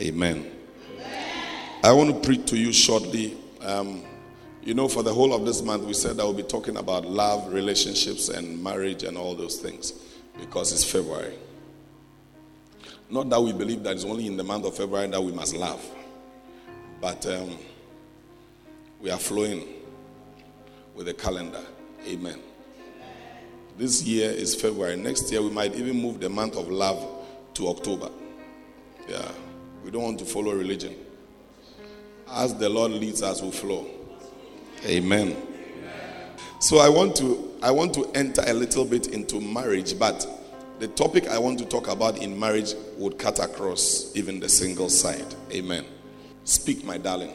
Amen. 0.00 0.50
I 1.84 1.92
want 1.92 2.10
to 2.10 2.20
preach 2.26 2.46
to 2.46 2.56
you 2.56 2.72
shortly. 2.72 3.36
Um, 3.60 4.02
you 4.62 4.74
know, 4.74 4.88
for 4.88 5.02
the 5.02 5.12
whole 5.12 5.34
of 5.34 5.44
this 5.44 5.62
month, 5.62 5.84
we 5.84 5.92
said 5.92 6.20
I 6.20 6.24
will 6.24 6.32
be 6.32 6.44
talking 6.44 6.76
about 6.76 7.04
love, 7.04 7.52
relationships, 7.52 8.28
and 8.28 8.62
marriage 8.62 9.02
and 9.02 9.18
all 9.18 9.34
those 9.34 9.56
things 9.56 9.92
because 10.38 10.72
it's 10.72 10.84
February. 10.84 11.34
Not 13.10 13.28
that 13.28 13.40
we 13.40 13.52
believe 13.52 13.82
that 13.82 13.96
it's 13.96 14.04
only 14.04 14.26
in 14.26 14.36
the 14.36 14.44
month 14.44 14.64
of 14.64 14.76
February 14.76 15.08
that 15.08 15.20
we 15.20 15.32
must 15.32 15.54
love, 15.54 15.84
but 17.00 17.26
um, 17.26 17.58
we 19.00 19.10
are 19.10 19.18
flowing 19.18 19.66
with 20.94 21.06
the 21.06 21.14
calendar. 21.14 21.60
Amen. 22.06 22.38
This 23.76 24.02
year 24.04 24.30
is 24.30 24.54
February. 24.54 24.96
Next 24.96 25.30
year, 25.32 25.42
we 25.42 25.50
might 25.50 25.74
even 25.74 26.00
move 26.00 26.20
the 26.20 26.28
month 26.28 26.56
of 26.56 26.68
love 26.70 27.26
to 27.54 27.68
October. 27.68 28.10
Yeah. 29.08 29.28
We 29.84 29.90
don't 29.90 30.02
want 30.02 30.18
to 30.20 30.24
follow 30.24 30.52
religion. 30.54 30.94
As 32.30 32.54
the 32.54 32.68
Lord 32.68 32.92
leads 32.92 33.22
us, 33.22 33.42
we 33.42 33.50
flow. 33.50 33.86
Amen. 34.86 35.36
So 36.60 36.78
I 36.78 36.88
want 36.88 37.16
to 37.16 37.52
I 37.62 37.70
want 37.70 37.94
to 37.94 38.10
enter 38.14 38.42
a 38.46 38.52
little 38.52 38.84
bit 38.84 39.08
into 39.08 39.40
marriage, 39.40 39.98
but 39.98 40.26
the 40.78 40.88
topic 40.88 41.28
I 41.28 41.38
want 41.38 41.58
to 41.60 41.64
talk 41.64 41.88
about 41.88 42.18
in 42.18 42.38
marriage 42.38 42.74
would 42.96 43.18
cut 43.18 43.38
across 43.38 44.10
even 44.16 44.40
the 44.40 44.48
single 44.48 44.88
side. 44.88 45.34
Amen. 45.52 45.84
Speak, 46.44 46.84
my 46.84 46.98
darling. 46.98 47.32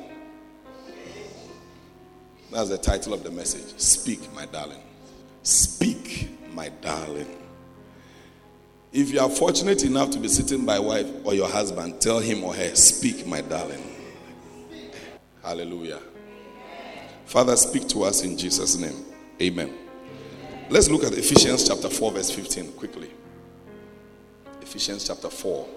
That's 2.51 2.69
the 2.69 2.77
title 2.77 3.13
of 3.13 3.23
the 3.23 3.31
message. 3.31 3.77
Speak, 3.79 4.33
my 4.33 4.45
darling. 4.47 4.81
Speak, 5.43 6.29
my 6.53 6.69
darling. 6.81 7.27
If 8.97 9.11
you 9.11 9.19
are 9.19 9.29
fortunate 9.29 9.83
enough 9.83 10.09
to 10.09 10.19
be 10.19 10.27
sitting 10.27 10.65
by 10.65 10.79
wife 10.79 11.05
or 11.23 11.35
your 11.35 11.47
husband, 11.47 12.01
tell 12.01 12.17
him 12.17 12.43
or 12.43 12.55
her, 12.55 12.73
Speak, 12.73 13.27
my 13.27 13.41
darling. 13.41 13.83
Hallelujah. 15.43 15.99
Father, 17.27 17.55
speak 17.57 17.87
to 17.89 18.05
us 18.05 18.23
in 18.23 18.35
Jesus' 18.35 18.75
name. 18.75 19.05
Amen. 19.39 19.71
Let's 20.71 20.89
look 20.89 21.03
at 21.03 21.13
Ephesians 21.13 21.67
chapter 21.67 21.89
4, 21.89 22.11
verse 22.13 22.31
15 22.31 22.71
quickly. 22.71 23.11
Ephesians 24.63 25.05
chapter 25.05 25.29
4, 25.29 25.67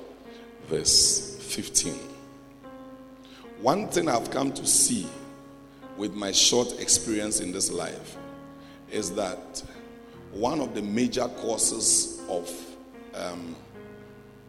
verse 0.69 1.37
15. 1.43 1.93
One 3.61 3.89
thing 3.89 4.09
I've 4.09 4.31
come 4.31 4.51
to 4.53 4.67
see 4.67 5.07
with 5.99 6.15
my 6.15 6.33
short 6.33 6.81
experience 6.81 7.41
in 7.41 7.53
this 7.53 7.71
life 7.71 8.17
is 8.91 9.15
that 9.17 9.63
one 10.33 10.61
of 10.61 10.75
the 10.75 10.81
major 10.81 11.29
causes 11.37 12.23
of 12.27 12.49
um, 13.15 13.57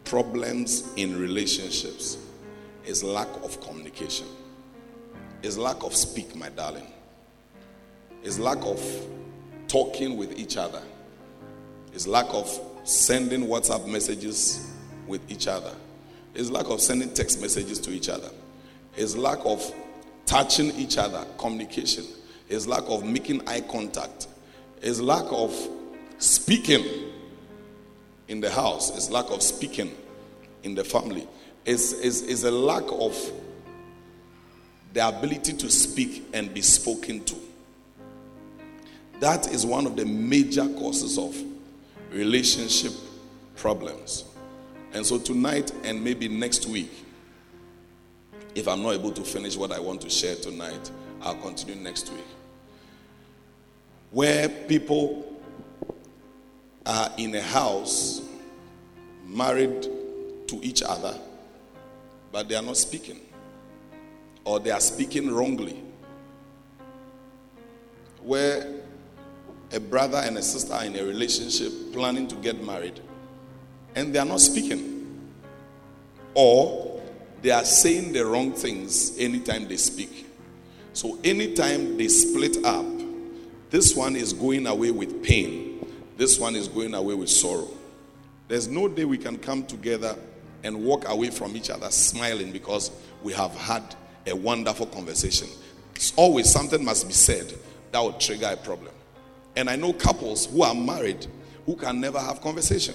problems 0.04 0.88
in 0.96 1.18
relationships 1.18 2.18
is 2.84 3.02
lack 3.02 3.28
of 3.42 3.60
communication, 3.60 4.26
is 5.42 5.56
lack 5.56 5.82
of 5.82 5.94
speak, 5.94 6.34
my 6.34 6.48
darling, 6.50 6.86
is 8.22 8.38
lack 8.38 8.58
of 8.58 8.80
talking 9.68 10.16
with 10.16 10.38
each 10.38 10.56
other, 10.56 10.82
is 11.94 12.06
lack 12.06 12.26
of 12.30 12.48
sending 12.84 13.46
WhatsApp 13.46 13.86
messages 13.86 14.70
with 15.06 15.30
each 15.30 15.46
other, 15.46 15.74
is 16.34 16.50
lack 16.50 16.66
of 16.66 16.80
sending 16.80 17.12
text 17.14 17.40
messages 17.40 17.78
to 17.78 17.90
each 17.90 18.08
other, 18.08 18.30
is 18.96 19.16
lack 19.16 19.38
of 19.44 19.62
touching 20.26 20.70
each 20.72 20.98
other, 20.98 21.24
communication, 21.38 22.04
is 22.48 22.66
lack 22.66 22.82
of 22.86 23.04
making 23.04 23.46
eye 23.48 23.60
contact, 23.60 24.26
is 24.82 25.00
lack 25.00 25.24
of 25.30 25.54
speaking 26.18 27.11
in 28.32 28.40
the 28.40 28.50
house, 28.50 28.96
is 28.96 29.10
lack 29.10 29.30
of 29.30 29.42
speaking 29.42 29.94
in 30.62 30.74
the 30.74 30.82
family, 30.82 31.28
is, 31.66 31.92
is, 31.92 32.22
is 32.22 32.44
a 32.44 32.50
lack 32.50 32.84
of 32.88 33.14
the 34.94 35.06
ability 35.06 35.52
to 35.52 35.70
speak 35.70 36.24
and 36.32 36.52
be 36.52 36.62
spoken 36.62 37.22
to. 37.24 37.36
That 39.20 39.52
is 39.52 39.66
one 39.66 39.86
of 39.86 39.96
the 39.96 40.06
major 40.06 40.66
causes 40.66 41.18
of 41.18 41.36
relationship 42.10 42.92
problems. 43.54 44.24
And 44.94 45.04
so 45.04 45.18
tonight 45.18 45.70
and 45.84 46.02
maybe 46.02 46.26
next 46.26 46.66
week, 46.66 46.90
if 48.54 48.66
I'm 48.66 48.82
not 48.82 48.94
able 48.94 49.12
to 49.12 49.22
finish 49.22 49.56
what 49.58 49.72
I 49.72 49.78
want 49.78 50.00
to 50.00 50.10
share 50.10 50.36
tonight, 50.36 50.90
I'll 51.20 51.36
continue 51.36 51.80
next 51.82 52.10
week. 52.10 52.24
Where 54.10 54.48
people 54.48 55.31
are 56.84 57.10
in 57.16 57.34
a 57.34 57.42
house 57.42 58.22
married 59.26 59.82
to 60.48 60.60
each 60.62 60.82
other, 60.82 61.16
but 62.30 62.48
they 62.48 62.54
are 62.54 62.62
not 62.62 62.76
speaking, 62.76 63.20
or 64.44 64.60
they 64.60 64.70
are 64.70 64.80
speaking 64.80 65.32
wrongly. 65.32 65.82
Where 68.22 68.82
a 69.72 69.80
brother 69.80 70.18
and 70.18 70.36
a 70.36 70.42
sister 70.42 70.74
are 70.74 70.84
in 70.84 70.96
a 70.96 71.02
relationship 71.02 71.72
planning 71.92 72.28
to 72.28 72.36
get 72.36 72.62
married, 72.62 73.00
and 73.94 74.14
they 74.14 74.18
are 74.18 74.26
not 74.26 74.40
speaking, 74.40 75.32
or 76.34 77.00
they 77.40 77.50
are 77.50 77.64
saying 77.64 78.12
the 78.12 78.24
wrong 78.24 78.52
things 78.52 79.18
anytime 79.18 79.66
they 79.66 79.76
speak. 79.76 80.26
So, 80.92 81.18
anytime 81.24 81.96
they 81.96 82.08
split 82.08 82.64
up, 82.64 82.84
this 83.70 83.96
one 83.96 84.14
is 84.14 84.34
going 84.34 84.66
away 84.66 84.90
with 84.90 85.22
pain, 85.22 85.61
this 86.22 86.38
one 86.38 86.54
is 86.54 86.68
going 86.68 86.94
away 86.94 87.14
with 87.14 87.28
sorrow. 87.28 87.66
There's 88.46 88.68
no 88.68 88.86
day 88.86 89.04
we 89.04 89.18
can 89.18 89.36
come 89.38 89.66
together 89.66 90.16
and 90.62 90.84
walk 90.84 91.08
away 91.08 91.30
from 91.30 91.56
each 91.56 91.68
other 91.68 91.90
smiling 91.90 92.52
because 92.52 92.92
we 93.24 93.32
have 93.32 93.52
had 93.56 93.82
a 94.28 94.36
wonderful 94.36 94.86
conversation. 94.86 95.48
It's 95.96 96.12
always 96.14 96.48
something 96.48 96.84
must 96.84 97.08
be 97.08 97.12
said 97.12 97.52
that 97.90 97.98
will 97.98 98.12
trigger 98.12 98.50
a 98.52 98.56
problem. 98.56 98.92
And 99.56 99.68
I 99.68 99.74
know 99.74 99.92
couples 99.92 100.46
who 100.46 100.62
are 100.62 100.76
married 100.76 101.26
who 101.66 101.74
can 101.74 102.00
never 102.00 102.20
have 102.20 102.40
conversation. 102.40 102.94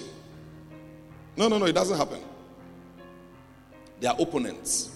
No, 1.35 1.49
no, 1.49 1.57
no, 1.57 1.65
it 1.65 1.73
doesn't 1.73 1.97
happen. 1.97 2.21
They 3.99 4.07
are 4.07 4.15
opponents. 4.17 4.95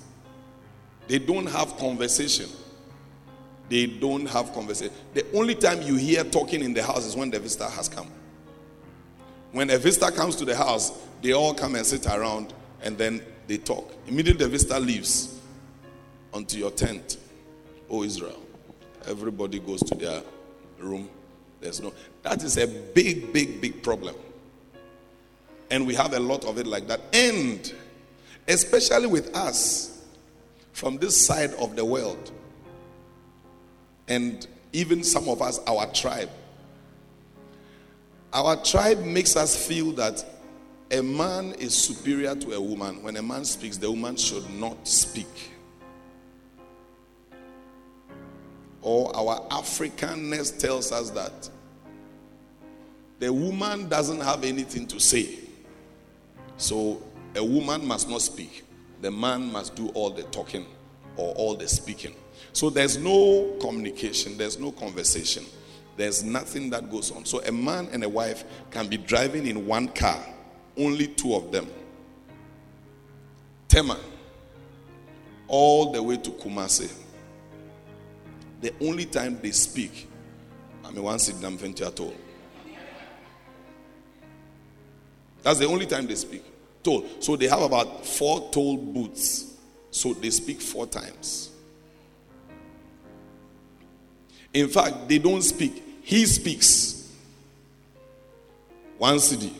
They 1.05 1.19
don't 1.19 1.47
have 1.47 1.75
conversation. 1.75 2.47
They 3.67 3.87
don't 3.87 4.25
have 4.27 4.53
conversation. 4.53 4.93
The 5.13 5.25
only 5.33 5.55
time 5.55 5.81
you 5.81 5.97
hear 5.97 6.23
talking 6.23 6.63
in 6.63 6.73
the 6.73 6.81
house 6.81 7.05
is 7.05 7.17
when 7.17 7.29
the 7.29 7.37
visitor 7.37 7.67
has 7.67 7.89
come. 7.89 8.07
When 9.51 9.69
a 9.69 9.77
visitor 9.77 10.11
comes 10.11 10.35
to 10.37 10.45
the 10.45 10.55
house, 10.55 10.91
they 11.21 11.33
all 11.33 11.53
come 11.53 11.75
and 11.75 11.85
sit 11.85 12.05
around 12.07 12.53
and 12.81 12.97
then 12.97 13.21
they 13.47 13.57
talk. 13.57 13.93
Immediately 14.07 14.45
the 14.45 14.49
visitor 14.49 14.79
leaves 14.79 15.39
onto 16.33 16.57
your 16.57 16.71
tent, 16.71 17.17
oh 17.89 18.03
Israel. 18.03 18.41
Everybody 19.07 19.59
goes 19.59 19.81
to 19.81 19.95
their 19.95 20.21
room. 20.79 21.09
There's 21.59 21.81
no, 21.81 21.93
that 22.23 22.43
is 22.43 22.57
a 22.57 22.67
big, 22.67 23.33
big, 23.33 23.61
big 23.61 23.83
problem. 23.83 24.15
And 25.69 25.85
we 25.85 25.95
have 25.95 26.13
a 26.13 26.19
lot 26.19 26.45
of 26.45 26.57
it 26.57 26.67
like 26.67 26.87
that. 26.87 27.01
And 27.13 27.73
especially 28.47 29.07
with 29.07 29.35
us 29.35 30.01
from 30.73 30.97
this 30.97 31.25
side 31.25 31.53
of 31.55 31.75
the 31.75 31.85
world, 31.85 32.31
and 34.07 34.45
even 34.73 35.03
some 35.03 35.29
of 35.29 35.41
us, 35.41 35.59
our 35.67 35.85
tribe. 35.87 36.29
Our 38.33 38.55
tribe 38.63 38.99
makes 39.03 39.35
us 39.35 39.67
feel 39.67 39.91
that 39.93 40.23
a 40.89 41.01
man 41.01 41.53
is 41.53 41.73
superior 41.73 42.35
to 42.35 42.53
a 42.53 42.61
woman. 42.61 43.03
When 43.03 43.17
a 43.17 43.21
man 43.21 43.45
speaks, 43.45 43.77
the 43.77 43.89
woman 43.89 44.15
should 44.15 44.49
not 44.51 44.87
speak. 44.87 45.51
Or 48.81 49.15
our 49.15 49.41
Africanness 49.49 50.57
tells 50.57 50.91
us 50.91 51.09
that 51.11 51.49
the 53.19 53.31
woman 53.31 53.87
doesn't 53.87 54.21
have 54.21 54.43
anything 54.43 54.87
to 54.87 54.99
say. 54.99 55.37
So 56.57 57.01
a 57.35 57.43
woman 57.43 57.85
must 57.85 58.09
not 58.09 58.21
speak. 58.21 58.63
The 59.01 59.11
man 59.11 59.51
must 59.51 59.75
do 59.75 59.89
all 59.89 60.09
the 60.09 60.23
talking 60.23 60.65
or 61.17 61.33
all 61.35 61.55
the 61.55 61.67
speaking. 61.67 62.15
So 62.53 62.69
there's 62.69 62.97
no 62.97 63.55
communication, 63.61 64.37
there's 64.37 64.59
no 64.59 64.71
conversation, 64.71 65.45
there's 65.97 66.23
nothing 66.23 66.69
that 66.71 66.89
goes 66.89 67.11
on. 67.11 67.25
So 67.25 67.41
a 67.43 67.51
man 67.51 67.89
and 67.91 68.03
a 68.03 68.09
wife 68.09 68.43
can 68.71 68.87
be 68.87 68.97
driving 68.97 69.47
in 69.47 69.65
one 69.65 69.89
car, 69.89 70.23
only 70.77 71.07
two 71.07 71.35
of 71.35 71.51
them. 71.51 71.67
Tema, 73.67 73.99
all 75.47 75.91
the 75.91 76.01
way 76.01 76.17
to 76.17 76.29
Kumasi. 76.31 76.91
The 78.61 78.73
only 78.81 79.05
time 79.05 79.39
they 79.41 79.51
speak, 79.51 80.07
I 80.83 80.91
mean, 80.91 81.03
one 81.03 81.19
sit 81.19 81.41
down 81.41 81.57
at 81.57 81.99
all. 81.99 82.13
That's 85.43 85.59
the 85.59 85.65
only 85.65 85.85
time 85.85 86.05
they 86.07 86.15
speak. 86.15 86.43
Toll. 86.83 87.05
So 87.19 87.35
they 87.35 87.47
have 87.47 87.61
about 87.61 88.05
four 88.05 88.49
toll 88.51 88.77
booths. 88.77 89.55
So 89.89 90.13
they 90.13 90.29
speak 90.29 90.61
four 90.61 90.87
times. 90.87 91.50
In 94.53 94.67
fact, 94.67 95.07
they 95.07 95.17
don't 95.17 95.41
speak. 95.41 96.01
He 96.03 96.25
speaks. 96.25 97.09
One 98.97 99.15
cedi. 99.17 99.53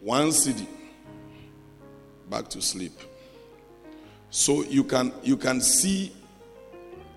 One 0.00 0.28
cedi. 0.28 0.66
Back 2.28 2.48
to 2.48 2.62
sleep. 2.62 2.92
So 4.30 4.62
you 4.62 4.84
can 4.84 5.12
you 5.24 5.36
can 5.36 5.60
see 5.60 6.12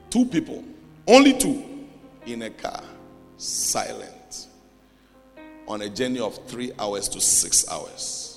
two 0.10 0.26
people, 0.26 0.64
only 1.08 1.38
two, 1.38 1.64
in 2.26 2.42
a 2.42 2.50
car, 2.50 2.84
silent, 3.38 4.48
on 5.68 5.82
a 5.84 5.90
journey 5.90 6.20
of 6.20 6.48
three 6.48 6.72
hours 6.80 7.08
to 7.10 7.22
six 7.22 7.70
hours. 7.70 8.33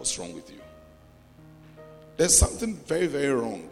What's 0.00 0.18
wrong 0.18 0.32
with 0.32 0.50
you? 0.50 0.58
There's 2.16 2.34
something 2.34 2.74
very, 2.74 3.06
very 3.06 3.34
wrong 3.34 3.68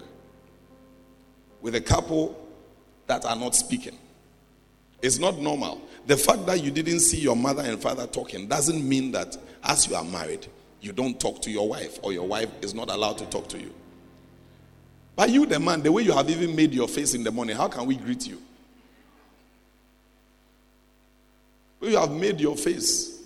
with 1.63 1.75
a 1.75 1.81
couple 1.81 2.39
that 3.07 3.25
are 3.25 3.35
not 3.35 3.55
speaking. 3.55 3.97
It's 5.01 5.19
not 5.19 5.39
normal. 5.39 5.81
The 6.07 6.19
fact 6.19 6.45
that 6.45 6.63
you 6.63 6.71
didn't 6.71 7.01
see 7.01 7.19
your 7.19 7.35
mother 7.35 7.63
and 7.63 7.81
father 7.81 8.07
talking 8.07 8.47
doesn't 8.47 8.87
mean 8.87 9.11
that 9.13 9.39
as 9.65 9.89
you 9.89 9.97
are 9.97 10.05
married, 10.05 10.47
you 10.83 10.93
don't 10.93 11.19
talk 11.19 11.41
to 11.41 11.51
your 11.51 11.67
wife 11.67 11.99
or 12.03 12.13
your 12.13 12.29
wife 12.29 12.51
is 12.61 12.75
not 12.75 12.91
allowed 12.91 13.17
to 13.17 13.25
talk 13.25 13.49
to 13.49 13.59
you. 13.59 13.73
But 15.17 15.31
you, 15.31 15.47
the 15.47 15.59
man, 15.59 15.81
the 15.81 15.91
way 15.91 16.03
you 16.03 16.13
have 16.13 16.29
even 16.29 16.55
made 16.55 16.75
your 16.75 16.89
face 16.89 17.15
in 17.15 17.25
the 17.25 17.31
morning, 17.31 17.57
how 17.57 17.69
can 17.69 17.87
we 17.87 17.97
greet 17.97 18.27
you? 18.27 18.43
You 21.81 21.97
have 21.97 22.11
made 22.11 22.39
your 22.39 22.55
face 22.55 23.19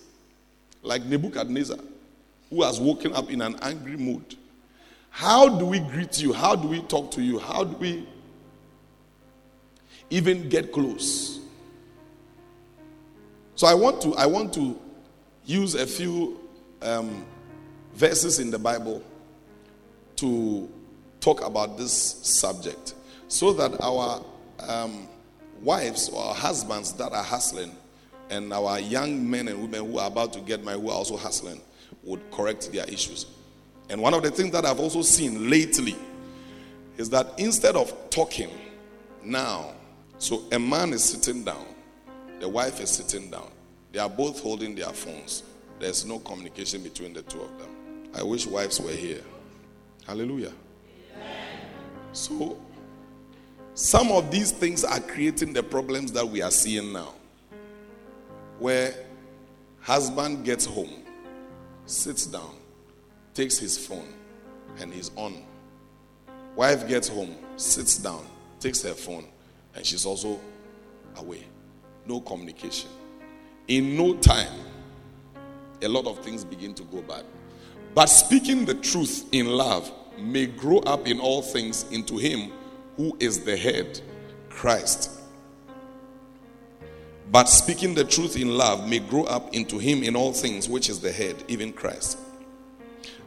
like 0.85 1.05
Nebuchadnezzar, 1.05 1.79
who 2.53 2.63
has 2.63 2.79
woken 2.79 3.15
up 3.15 3.31
in 3.31 3.41
an 3.41 3.57
angry 3.63 3.97
mood. 3.97 4.37
How 5.09 5.49
do 5.49 5.65
we 5.65 5.81
greet 5.81 6.21
you? 6.21 6.35
How 6.35 6.55
do 6.55 6.69
we 6.69 6.83
talk 6.83 7.11
to 7.13 7.23
you? 7.23 7.39
How 7.39 7.65
do 7.65 7.75
we 7.79 8.07
even 10.11 10.51
get 10.51 10.71
close? 10.71 11.41
So 13.55 13.67
I 13.67 13.73
want 13.73 14.03
to 14.03 14.15
I 14.17 14.27
want 14.27 14.53
to 14.55 14.79
use 15.47 15.75
a 15.75 15.87
few 15.87 16.41
um, 16.83 17.25
verses 17.95 18.39
in 18.39 18.51
the 18.51 18.59
Bible 18.59 19.03
to 20.17 20.71
talk 21.21 21.45
about 21.47 21.79
this 21.79 21.93
subject 21.93 22.95
so 23.29 23.55
that 23.55 23.81
our 23.81 24.23
um, 24.61 25.09
wives 25.63 26.11
or 26.11 26.35
husbands 26.35 26.93
that 26.95 27.13
are 27.13 27.25
hustling 27.25 27.75
and 28.29 28.53
our 28.53 28.79
young 28.79 29.29
men 29.31 29.49
and 29.49 29.59
women 29.63 29.91
who 29.91 29.99
are 29.99 30.07
about 30.09 30.35
to 30.35 30.41
get 30.41 30.63
married 30.63 30.81
who 30.81 30.91
are 30.91 30.97
also 30.97 31.17
hustling 31.17 31.61
would 32.03 32.31
correct 32.31 32.73
their 32.73 32.85
issues. 32.85 33.27
And 33.91 34.01
one 34.01 34.15
of 34.15 34.23
the 34.23 34.31
things 34.31 34.53
that 34.53 34.65
I've 34.65 34.81
also 34.81 35.03
seen 35.03 35.51
lately 35.51 35.97
is 36.97 37.11
that 37.11 37.35
instead 37.39 37.77
of 37.77 37.93
talking 38.11 38.51
now, 39.23 39.73
so 40.19 40.45
a 40.53 40.59
man 40.59 40.93
is 40.93 41.05
sitting 41.05 41.45
down, 41.45 41.67
the 42.41 42.49
wife 42.49 42.81
is 42.81 42.91
sitting 42.91 43.31
down, 43.31 43.51
they 43.93 43.99
are 43.99 44.09
both 44.09 44.41
holding 44.41 44.75
their 44.75 44.89
phones. 44.89 45.43
There's 45.79 46.05
no 46.05 46.19
communication 46.21 46.83
between 46.83 47.13
the 47.13 47.23
two 47.23 47.41
of 47.41 47.59
them. 47.59 47.69
I 48.15 48.23
wish 48.23 48.47
wives 48.47 48.81
were 48.81 48.93
here. 48.93 49.23
Hallelujah. 50.07 50.53
So, 52.13 52.59
some 53.75 54.13
of 54.13 54.31
these 54.31 54.53
things 54.53 54.85
are 54.85 55.01
creating 55.01 55.53
the 55.53 55.63
problems 55.63 56.13
that 56.13 56.27
we 56.27 56.43
are 56.43 56.51
seeing 56.51 56.93
now. 56.93 57.15
Where 58.59 58.95
husband 59.81 60.45
gets 60.45 60.67
home, 60.67 61.02
sits 61.87 62.27
down, 62.27 62.57
takes 63.35 63.59
his 63.59 63.79
phone, 63.87 64.13
and 64.79 64.93
he's 64.93 65.11
on. 65.17 65.43
Wife 66.57 66.87
gets 66.87 67.09
home, 67.09 67.35
sits 67.57 67.99
down, 67.99 68.25
takes 68.61 68.83
her 68.83 68.95
phone, 68.95 69.27
and 69.75 69.85
she's 69.85 70.07
also 70.07 70.39
away. 71.17 71.45
No 72.07 72.21
communication. 72.21 72.91
In 73.69 73.97
no 73.97 74.15
time, 74.17 74.53
a 75.83 75.89
lot 75.89 76.07
of 76.07 76.19
things 76.21 76.45
begin 76.45 76.75
to 76.75 76.83
go 76.85 77.03
bad. 77.03 77.25
But 77.95 78.07
speaking 78.07 78.65
the 78.65 78.75
truth 78.75 79.29
in 79.33 79.47
love 79.47 79.91
may 80.19 80.47
grow 80.47 80.79
up 80.81 81.07
in 81.07 81.21
all 81.21 81.43
things 81.43 81.85
into 81.91 82.17
him 82.17 82.53
who 82.97 83.17
is 83.21 83.45
the 83.45 83.57
head, 83.57 84.01
Christ. 84.49 85.22
But 87.33 87.49
speaking 87.49 87.95
the 87.95 88.05
truth 88.05 88.37
in 88.37 88.59
love 88.59 88.87
may 88.87 88.99
grow 88.99 89.25
up 89.25 89.55
into 89.55 89.79
him 89.79 90.03
in 90.03 90.15
all 90.15 90.35
things, 90.35 90.69
which 90.69 90.91
is 90.91 91.01
the 91.01 91.11
head, 91.11 91.43
even 91.49 91.73
Christ. 91.73 92.19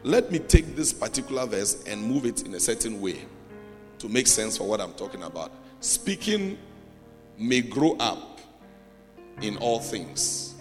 Let 0.04 0.32
me 0.32 0.38
take 0.38 0.76
this 0.76 0.94
particular 0.94 1.48
verse 1.48 1.84
and 1.88 2.04
move 2.04 2.26
it 2.26 2.44
in 2.44 2.54
a 2.54 2.60
certain 2.60 3.02
way 3.02 3.18
to 3.98 4.08
make 4.08 4.28
sense 4.28 4.58
for 4.58 4.68
what 4.68 4.80
I'm 4.80 4.94
talking 4.94 5.24
about. 5.24 5.52
Speaking 5.80 6.60
may 7.40 7.62
grow 7.62 7.98
up 8.00 8.40
in 9.42 9.58
all 9.58 9.80
things. 9.80 10.54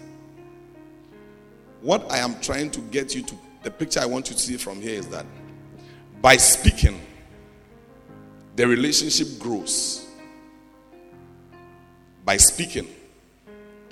What 1.81 2.11
I 2.11 2.17
am 2.17 2.39
trying 2.41 2.71
to 2.71 2.81
get 2.81 3.13
you 3.13 3.21
to, 3.21 3.35
the 3.61 3.69
picture 3.69 3.99
I 3.99 4.07
want 4.07 4.27
you 4.31 4.35
to 4.35 4.41
see 4.41 4.57
from 4.57 4.81
here 4.81 4.99
is 4.99 5.07
that 5.09 5.27
by 6.19 6.37
speaking, 6.37 6.99
the 8.55 8.67
relationship 8.67 9.37
grows. 9.37 10.07
By 12.25 12.37
speaking, 12.37 12.87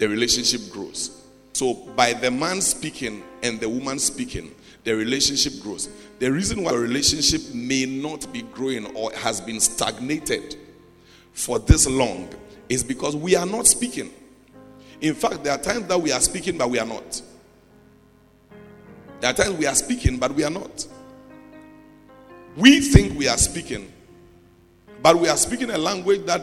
the 0.04 0.10
relationship 0.10 0.70
grows. 0.70 1.22
So, 1.54 1.74
by 1.74 2.12
the 2.12 2.30
man 2.30 2.60
speaking 2.60 3.24
and 3.42 3.58
the 3.58 3.70
woman 3.70 4.00
speaking, 4.00 4.54
the 4.84 4.94
relationship 4.94 5.62
grows. 5.62 5.88
The 6.20 6.30
reason 6.30 6.62
why 6.62 6.74
a 6.74 6.78
relationship 6.78 7.54
may 7.54 7.86
not 7.86 8.28
be 8.34 8.42
growing 8.42 8.94
or 8.98 9.14
has 9.14 9.40
been 9.40 9.62
stagnated 9.62 10.58
for 11.32 11.58
this 11.58 11.88
long 11.88 12.28
is 12.68 12.84
because 12.84 13.16
we 13.16 13.38
are 13.38 13.46
not 13.46 13.66
speaking. 13.66 14.12
In 15.00 15.14
fact, 15.14 15.46
there 15.46 15.54
are 15.54 15.58
times 15.58 15.88
that 15.88 16.02
we 16.02 16.12
are 16.12 16.20
speaking, 16.20 16.58
but 16.58 16.70
we 16.70 16.80
are 16.80 16.86
not. 16.86 17.22
There 19.22 19.30
are 19.30 19.34
times 19.34 19.52
we 19.52 19.68
are 19.68 19.76
speaking, 19.76 20.18
but 20.18 20.36
we 20.36 20.44
are 20.44 20.50
not. 20.50 20.86
We 22.58 22.82
think 22.82 23.18
we 23.18 23.30
are 23.30 23.38
speaking, 23.38 23.90
but 25.02 25.18
we 25.18 25.30
are 25.30 25.38
speaking 25.38 25.70
a 25.70 25.78
language 25.78 26.26
that 26.26 26.42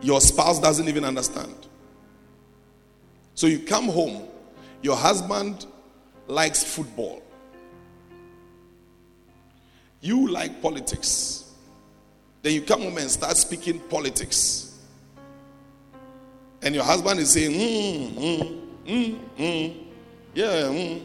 your 0.00 0.20
spouse 0.20 0.60
doesn't 0.60 0.88
even 0.88 1.04
understand. 1.04 1.56
So 3.34 3.46
you 3.46 3.60
come 3.60 3.86
home, 3.86 4.28
your 4.82 4.96
husband 4.96 5.66
likes 6.26 6.62
football. 6.62 7.22
You 10.00 10.28
like 10.28 10.60
politics. 10.60 11.52
Then 12.42 12.54
you 12.54 12.62
come 12.62 12.82
home 12.82 12.98
and 12.98 13.10
start 13.10 13.36
speaking 13.36 13.78
politics. 13.78 14.80
And 16.60 16.74
your 16.74 16.84
husband 16.84 17.20
is 17.20 17.32
saying, 17.32 17.52
mm, 17.52 18.14
mm, 18.14 18.60
mm, 18.86 19.18
mm, 19.38 19.76
yeah, 20.34 20.46
mm, 20.46 21.02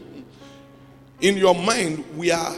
in 1.20 1.36
your 1.36 1.54
mind, 1.54 2.04
we 2.16 2.30
are 2.30 2.56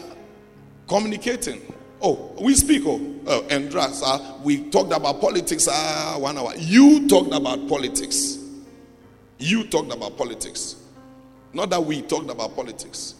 communicating. 0.86 1.60
Oh, 2.02 2.34
we 2.40 2.54
speak. 2.54 2.82
Oh, 2.86 3.00
uh, 3.26 3.42
and 3.50 3.74
uh, 3.74 4.36
we 4.42 4.68
talked 4.70 4.92
about 4.92 5.20
politics 5.20 5.68
uh, 5.68 6.16
one 6.16 6.36
hour. 6.36 6.54
You 6.56 7.06
talked 7.08 7.34
about 7.34 7.68
politics. 7.68 8.39
You 9.40 9.64
talked 9.64 9.92
about 9.92 10.16
politics. 10.18 10.76
Not 11.52 11.70
that 11.70 11.82
we 11.82 12.02
talked 12.02 12.30
about 12.30 12.54
politics. 12.54 13.14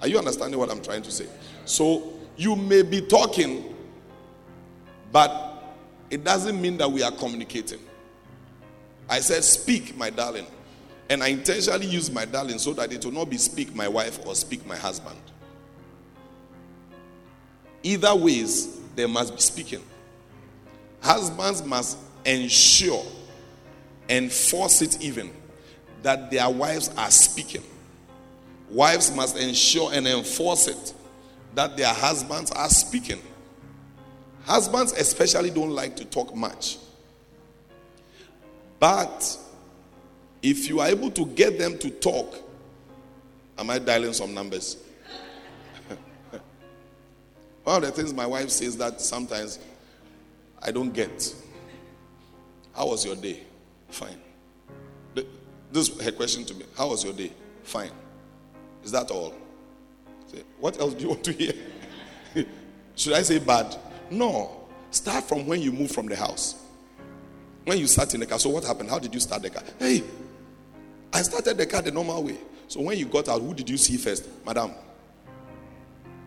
Are 0.00 0.08
you 0.08 0.16
understanding 0.16 0.58
what 0.58 0.70
I'm 0.70 0.80
trying 0.80 1.02
to 1.02 1.10
say? 1.10 1.26
So 1.64 2.12
you 2.36 2.54
may 2.54 2.82
be 2.82 3.00
talking, 3.00 3.74
but 5.10 5.74
it 6.08 6.22
doesn't 6.22 6.60
mean 6.60 6.76
that 6.78 6.90
we 6.90 7.02
are 7.02 7.10
communicating. 7.10 7.80
I 9.08 9.20
said, 9.20 9.42
Speak, 9.42 9.96
my 9.96 10.08
darling. 10.08 10.46
And 11.10 11.22
I 11.22 11.28
intentionally 11.28 11.86
use 11.86 12.10
my 12.10 12.24
darling 12.24 12.58
so 12.58 12.72
that 12.74 12.92
it 12.92 13.04
will 13.04 13.12
not 13.12 13.28
be 13.28 13.38
speak 13.38 13.74
my 13.74 13.88
wife 13.88 14.24
or 14.24 14.34
speak 14.34 14.66
my 14.66 14.76
husband. 14.76 15.18
Either 17.82 18.14
ways, 18.14 18.80
they 18.94 19.06
must 19.06 19.34
be 19.34 19.40
speaking. 19.40 19.82
Husbands 21.00 21.64
must 21.64 21.98
ensure 22.24 23.04
and 24.08 24.32
force 24.32 24.82
it 24.82 25.02
even 25.02 25.30
that 26.02 26.30
their 26.30 26.48
wives 26.48 26.90
are 26.96 27.10
speaking. 27.10 27.62
Wives 28.70 29.14
must 29.14 29.36
ensure 29.36 29.92
and 29.92 30.06
enforce 30.06 30.68
it 30.68 30.94
that 31.54 31.76
their 31.76 31.92
husbands 31.92 32.50
are 32.52 32.68
speaking. 32.68 33.20
Husbands, 34.44 34.92
especially, 34.92 35.50
don't 35.50 35.70
like 35.70 35.96
to 35.96 36.04
talk 36.04 36.34
much. 36.34 36.78
But 38.78 39.38
if 40.42 40.68
you 40.68 40.80
are 40.80 40.88
able 40.88 41.10
to 41.12 41.26
get 41.26 41.58
them 41.58 41.78
to 41.78 41.90
talk, 41.90 42.36
am 43.58 43.70
I 43.70 43.78
dialing 43.78 44.12
some 44.12 44.34
numbers? 44.34 44.76
One 47.64 47.82
of 47.82 47.82
the 47.82 47.90
things 47.90 48.12
my 48.12 48.26
wife 48.26 48.50
says 48.50 48.76
that 48.76 49.00
sometimes 49.00 49.58
I 50.62 50.70
don't 50.70 50.92
get. 50.92 51.34
How 52.74 52.88
was 52.88 53.04
your 53.04 53.16
day? 53.16 53.45
Fine. 53.88 54.20
This 55.72 56.00
her 56.00 56.12
question 56.12 56.44
to 56.44 56.54
me. 56.54 56.64
How 56.76 56.88
was 56.88 57.04
your 57.04 57.12
day? 57.12 57.32
Fine. 57.62 57.90
Is 58.84 58.92
that 58.92 59.10
all? 59.10 59.34
Say, 60.26 60.42
what 60.60 60.78
else 60.80 60.94
do 60.94 61.02
you 61.02 61.08
want 61.10 61.24
to 61.24 61.32
hear? 61.32 61.52
Should 62.94 63.12
I 63.14 63.22
say 63.22 63.38
bad? 63.38 63.76
No. 64.10 64.68
Start 64.90 65.24
from 65.24 65.46
when 65.46 65.60
you 65.60 65.72
moved 65.72 65.94
from 65.94 66.06
the 66.06 66.16
house. 66.16 66.54
When 67.64 67.78
you 67.78 67.86
sat 67.86 68.14
in 68.14 68.20
the 68.20 68.26
car. 68.26 68.38
So 68.38 68.50
what 68.50 68.64
happened? 68.64 68.90
How 68.90 68.98
did 68.98 69.12
you 69.12 69.20
start 69.20 69.42
the 69.42 69.50
car? 69.50 69.62
Hey, 69.78 70.02
I 71.12 71.22
started 71.22 71.56
the 71.56 71.66
car 71.66 71.82
the 71.82 71.90
normal 71.90 72.22
way. 72.22 72.38
So 72.68 72.80
when 72.80 72.98
you 72.98 73.06
got 73.06 73.28
out, 73.28 73.40
who 73.40 73.54
did 73.54 73.68
you 73.68 73.76
see 73.76 73.96
first? 73.96 74.28
Madam. 74.44 74.72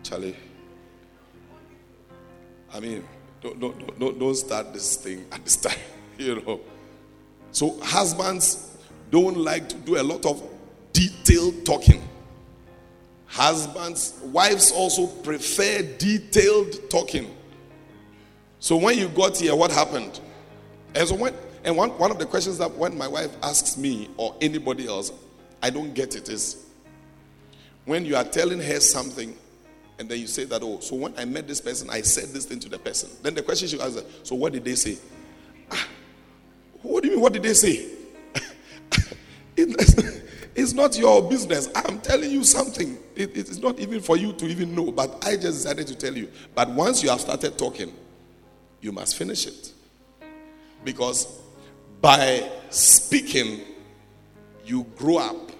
Charlie. 0.02 0.36
I 2.72 2.80
mean, 2.80 3.04
don't, 3.40 3.58
don't, 3.58 3.98
don't, 3.98 4.18
don't 4.18 4.34
start 4.34 4.72
this 4.72 4.96
thing 4.96 5.24
at 5.32 5.44
this 5.44 5.56
time, 5.56 5.78
you 6.18 6.36
know. 6.36 6.60
So 7.52 7.78
husbands 7.80 8.76
don't 9.10 9.36
like 9.36 9.68
to 9.68 9.76
do 9.76 10.00
a 10.00 10.02
lot 10.02 10.24
of 10.24 10.42
detailed 10.92 11.64
talking. 11.64 12.02
Husbands, 13.26 14.18
wives 14.24 14.72
also 14.72 15.06
prefer 15.06 15.82
detailed 15.82 16.90
talking. 16.90 17.34
So 18.58 18.76
when 18.76 18.98
you 18.98 19.08
got 19.08 19.36
here, 19.36 19.54
what 19.54 19.70
happened? 19.70 20.20
And 20.94 21.08
so 21.08 21.14
when 21.14 21.34
and 21.62 21.76
one, 21.76 21.90
one 21.90 22.10
of 22.10 22.18
the 22.18 22.26
questions 22.26 22.58
that 22.58 22.70
when 22.74 22.96
my 22.96 23.06
wife 23.06 23.36
asks 23.42 23.76
me 23.76 24.08
or 24.16 24.34
anybody 24.40 24.86
else, 24.86 25.12
I 25.62 25.70
don't 25.70 25.94
get 25.94 26.16
it 26.16 26.28
is 26.28 26.66
when 27.84 28.04
you 28.06 28.16
are 28.16 28.24
telling 28.24 28.60
her 28.60 28.80
something 28.80 29.36
and 29.98 30.08
then 30.08 30.18
you 30.18 30.26
say 30.26 30.44
that, 30.44 30.62
oh, 30.62 30.80
so 30.80 30.96
when 30.96 31.14
I 31.18 31.26
met 31.26 31.46
this 31.46 31.60
person, 31.60 31.90
I 31.90 32.00
said 32.00 32.30
this 32.30 32.46
thing 32.46 32.58
to 32.60 32.70
the 32.70 32.78
person. 32.78 33.10
Then 33.22 33.34
the 33.34 33.42
question 33.42 33.68
she 33.68 33.78
asks, 33.78 34.02
so 34.22 34.34
what 34.34 34.54
did 34.54 34.64
they 34.64 34.74
say? 34.74 34.96
What 37.20 37.34
did 37.34 37.42
they 37.42 37.54
say? 37.54 37.86
it's 39.56 40.72
not 40.72 40.98
your 40.98 41.28
business. 41.28 41.68
I'm 41.74 42.00
telling 42.00 42.30
you 42.30 42.44
something. 42.44 42.98
It, 43.14 43.36
it 43.36 43.48
is 43.48 43.58
not 43.58 43.78
even 43.78 44.00
for 44.00 44.16
you 44.16 44.32
to 44.32 44.46
even 44.46 44.74
know, 44.74 44.90
but 44.90 45.24
I 45.26 45.36
just 45.36 45.62
decided 45.62 45.86
to 45.88 45.94
tell 45.94 46.16
you. 46.16 46.30
But 46.54 46.70
once 46.70 47.02
you 47.02 47.10
have 47.10 47.20
started 47.20 47.58
talking, 47.58 47.92
you 48.80 48.92
must 48.92 49.16
finish 49.16 49.46
it. 49.46 49.72
Because 50.82 51.26
by 52.00 52.50
speaking, 52.70 53.60
you 54.64 54.84
grow 54.96 55.18
up. 55.18 55.52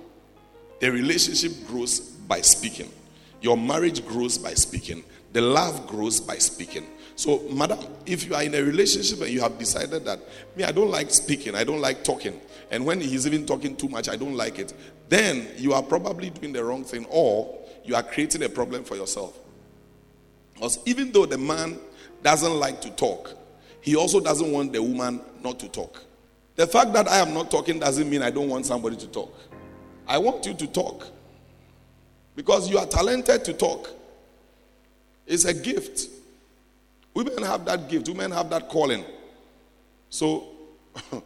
The 0.80 0.90
relationship 0.90 1.52
grows 1.66 2.00
by 2.00 2.40
speaking. 2.40 2.90
Your 3.42 3.58
marriage 3.58 4.06
grows 4.06 4.38
by 4.38 4.54
speaking. 4.54 5.04
The 5.32 5.42
love 5.42 5.86
grows 5.86 6.20
by 6.20 6.36
speaking. 6.36 6.86
So, 7.20 7.42
madam, 7.50 7.78
if 8.06 8.26
you 8.26 8.34
are 8.34 8.42
in 8.42 8.54
a 8.54 8.62
relationship 8.62 9.20
and 9.20 9.28
you 9.28 9.42
have 9.42 9.58
decided 9.58 10.06
that, 10.06 10.20
me, 10.56 10.64
I 10.64 10.72
don't 10.72 10.90
like 10.90 11.10
speaking, 11.10 11.54
I 11.54 11.64
don't 11.64 11.82
like 11.82 12.02
talking, 12.02 12.40
and 12.70 12.86
when 12.86 12.98
he's 12.98 13.26
even 13.26 13.44
talking 13.44 13.76
too 13.76 13.90
much, 13.90 14.08
I 14.08 14.16
don't 14.16 14.32
like 14.32 14.58
it, 14.58 14.72
then 15.10 15.46
you 15.58 15.74
are 15.74 15.82
probably 15.82 16.30
doing 16.30 16.54
the 16.54 16.64
wrong 16.64 16.82
thing 16.82 17.04
or 17.10 17.58
you 17.84 17.94
are 17.94 18.02
creating 18.02 18.42
a 18.44 18.48
problem 18.48 18.84
for 18.84 18.96
yourself. 18.96 19.38
Because 20.54 20.78
even 20.86 21.12
though 21.12 21.26
the 21.26 21.36
man 21.36 21.78
doesn't 22.22 22.54
like 22.54 22.80
to 22.80 22.90
talk, 22.92 23.36
he 23.82 23.96
also 23.96 24.20
doesn't 24.20 24.50
want 24.50 24.72
the 24.72 24.82
woman 24.82 25.20
not 25.44 25.60
to 25.60 25.68
talk. 25.68 26.02
The 26.56 26.66
fact 26.66 26.94
that 26.94 27.06
I 27.06 27.18
am 27.18 27.34
not 27.34 27.50
talking 27.50 27.80
doesn't 27.80 28.08
mean 28.08 28.22
I 28.22 28.30
don't 28.30 28.48
want 28.48 28.64
somebody 28.64 28.96
to 28.96 29.06
talk. 29.08 29.38
I 30.08 30.16
want 30.16 30.46
you 30.46 30.54
to 30.54 30.66
talk 30.66 31.06
because 32.34 32.70
you 32.70 32.78
are 32.78 32.86
talented 32.86 33.44
to 33.44 33.52
talk. 33.52 33.90
It's 35.26 35.44
a 35.44 35.52
gift. 35.52 36.06
Women 37.14 37.42
have 37.42 37.64
that 37.64 37.88
gift, 37.88 38.08
women 38.08 38.30
have 38.30 38.50
that 38.50 38.68
calling. 38.68 39.04
So, 40.08 40.48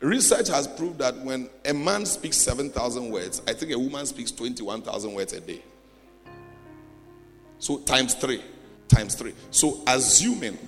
research 0.00 0.48
has 0.48 0.66
proved 0.66 0.98
that 0.98 1.16
when 1.18 1.48
a 1.64 1.72
man 1.74 2.06
speaks 2.06 2.36
7,000 2.38 3.10
words, 3.10 3.42
I 3.46 3.52
think 3.52 3.72
a 3.72 3.78
woman 3.78 4.06
speaks 4.06 4.30
21,000 4.30 5.14
words 5.14 5.32
a 5.32 5.40
day. 5.40 5.62
So, 7.58 7.78
times 7.78 8.14
three 8.14 8.42
times 8.88 9.14
three. 9.14 9.34
So, 9.50 9.80
assuming 9.86 10.58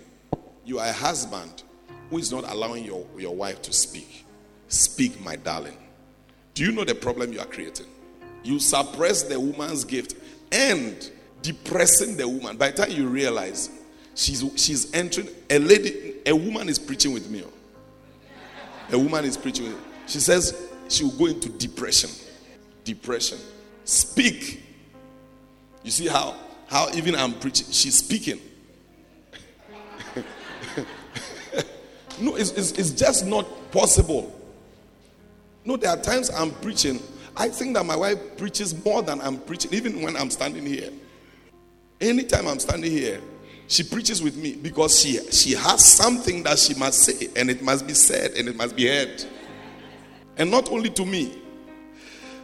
you 0.65 0.79
are 0.79 0.89
a 0.89 0.93
husband 0.93 1.63
who 2.11 2.19
is 2.19 2.33
not 2.33 2.45
allowing 2.51 2.85
your, 2.85 3.07
your 3.17 3.35
wife 3.35 3.63
to 3.63 3.73
speak, 3.73 4.25
speak, 4.69 5.21
my 5.23 5.37
darling. 5.37 5.77
Do 6.55 6.65
you 6.65 6.73
know 6.73 6.85
the 6.85 6.95
problem 6.95 7.33
you 7.33 7.41
are 7.41 7.47
creating? 7.47 7.87
You 8.43 8.59
suppress 8.59 9.23
the 9.23 9.39
woman's 9.39 9.85
gift 9.85 10.15
and 10.53 11.11
depressing 11.43 12.17
the 12.17 12.29
woman. 12.29 12.57
By 12.57 12.71
the 12.71 12.85
time 12.85 12.91
you 12.91 13.09
realize 13.09 13.71
she's 14.15 14.45
she's 14.57 14.93
entering, 14.95 15.29
a 15.51 15.59
lady, 15.59 16.15
a 16.27 16.35
woman 16.35 16.69
is 16.69 16.79
preaching 16.79 17.13
with 17.13 17.31
me. 17.31 17.45
Oh. 17.45 18.97
A 18.97 18.99
woman 18.99 19.25
is 19.25 19.37
preaching 19.37 19.67
with 19.67 19.75
me. 19.75 19.83
She 20.07 20.21
says 20.21 20.69
she 20.89 21.05
will 21.05 21.13
go 21.13 21.27
into 21.27 21.49
depression. 21.49 22.11
Depression. 22.85 23.39
Speak. 23.85 24.63
You 25.83 25.91
see 25.91 26.07
how 26.09 26.35
how 26.69 26.91
even 26.95 27.15
I'm 27.15 27.33
preaching, 27.35 27.67
she's 27.71 27.99
speaking. 27.99 28.41
no, 32.21 32.37
it's, 32.37 32.51
it's, 32.53 32.73
it's 32.73 32.91
just 32.91 33.27
not 33.27 33.47
possible. 33.71 34.35
No, 35.65 35.77
there 35.77 35.91
are 35.91 36.01
times 36.01 36.31
I'm 36.31 36.51
preaching. 36.51 37.01
I 37.37 37.49
think 37.49 37.75
that 37.75 37.87
my 37.87 37.97
wife 37.97 38.37
preaches 38.37 38.85
more 38.85 39.03
than 39.03 39.21
I'm 39.21 39.39
preaching, 39.39 39.73
even 39.73 40.03
when 40.03 40.17
I'm 40.17 40.31
standing 40.31 40.67
here. 40.67 40.91
Anytime 42.01 42.47
I'm 42.47 42.59
standing 42.59 42.91
here, 42.91 43.21
she 43.67 43.83
preaches 43.83 44.23
with 44.23 44.37
me 44.37 44.55
because 44.55 45.01
she, 45.01 45.19
she 45.31 45.53
has 45.53 45.85
something 45.85 46.43
that 46.45 46.59
she 46.59 46.75
must 46.75 47.01
say, 47.01 47.29
and 47.37 47.51
it 47.51 47.63
must 47.63 47.87
be 47.87 47.95
said, 47.95 48.33
and 48.33 48.49
it 48.49 48.57
must 48.57 48.77
be 48.77 48.87
heard. 48.87 49.25
And 50.37 50.51
not 50.51 50.71
only 50.71 50.91
to 50.91 51.05
me, 51.05 51.43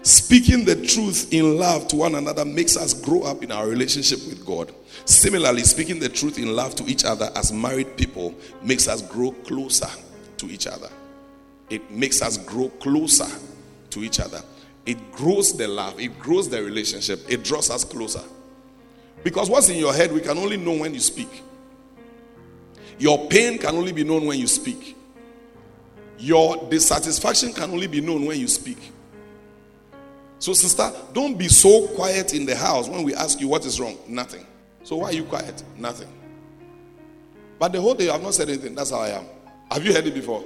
Speaking 0.05 0.67
the 0.67 0.77
truth 0.85 1.33
in 1.33 1.57
love 1.57 1.89
to 1.89 1.97
one 1.97 2.15
another 2.15 2.45
makes 2.45 2.77
us 2.77 2.93
grow 2.93 3.23
up 3.23 3.43
in 3.43 3.51
our 3.51 3.67
relationship 3.67 4.19
with 4.29 4.45
God. 4.45 4.71
Similarly, 5.07 5.63
speaking 5.63 5.99
the 5.99 6.11
truth 6.11 6.39
in 6.39 6.55
love 6.55 6.75
to 6.75 6.85
each 6.85 7.07
other 7.07 7.31
as 7.35 7.55
married 7.55 7.97
people 7.97 8.35
makes 8.63 8.87
us 8.87 9.01
grow 9.01 9.31
closer 9.31 9.89
to 10.37 10.47
each 10.47 10.67
other. 10.67 10.91
It 11.71 11.91
makes 11.91 12.21
us 12.21 12.37
grow 12.37 12.69
closer 12.69 13.29
to 13.89 14.05
each 14.05 14.21
other. 14.21 14.43
It 14.85 15.11
grows 15.11 15.57
the 15.57 15.69
love, 15.69 15.99
it 15.99 16.19
grows 16.19 16.51
the 16.51 16.63
relationship, 16.63 17.21
it 17.27 17.43
draws 17.43 17.71
us 17.71 17.83
closer. 17.83 18.21
Because 19.25 19.51
what's 19.51 19.69
in 19.71 19.79
your 19.79 19.93
head, 19.93 20.13
we 20.13 20.21
can 20.21 20.39
only 20.39 20.59
know 20.59 20.77
when 20.77 20.95
you 20.95 21.01
speak. 21.01 21.43
Your 22.99 23.27
pain 23.29 23.59
can 23.59 23.75
only 23.75 23.91
be 23.91 24.05
known 24.05 24.27
when 24.27 24.39
you 24.39 24.47
speak. 24.47 24.97
Your 26.19 26.69
dissatisfaction 26.71 27.53
can 27.53 27.71
only 27.71 27.89
be 27.89 28.01
known 28.01 28.27
when 28.27 28.39
you 28.39 28.47
speak. 28.47 28.93
So, 30.39 30.53
sister, 30.53 30.93
don't 31.13 31.37
be 31.39 31.49
so 31.49 31.89
quiet 31.89 32.35
in 32.35 32.45
the 32.45 32.55
house 32.55 32.87
when 32.89 33.03
we 33.03 33.15
ask 33.15 33.41
you 33.41 33.49
what 33.49 33.65
is 33.65 33.81
wrong. 33.81 33.97
Nothing. 34.07 34.47
So, 34.83 34.97
why 34.97 35.07
are 35.09 35.13
you 35.13 35.25
quiet? 35.25 35.63
Nothing. 35.77 36.13
But 37.59 37.73
the 37.73 37.81
whole 37.81 37.95
day 37.95 38.11
I've 38.11 38.23
not 38.23 38.35
said 38.35 38.51
anything. 38.51 38.75
That's 38.75 38.91
how 38.91 39.01
I 39.01 39.09
am. 39.09 39.25
Have 39.71 39.85
you 39.85 39.93
heard 39.95 40.07
it 40.07 40.15
before? 40.15 40.45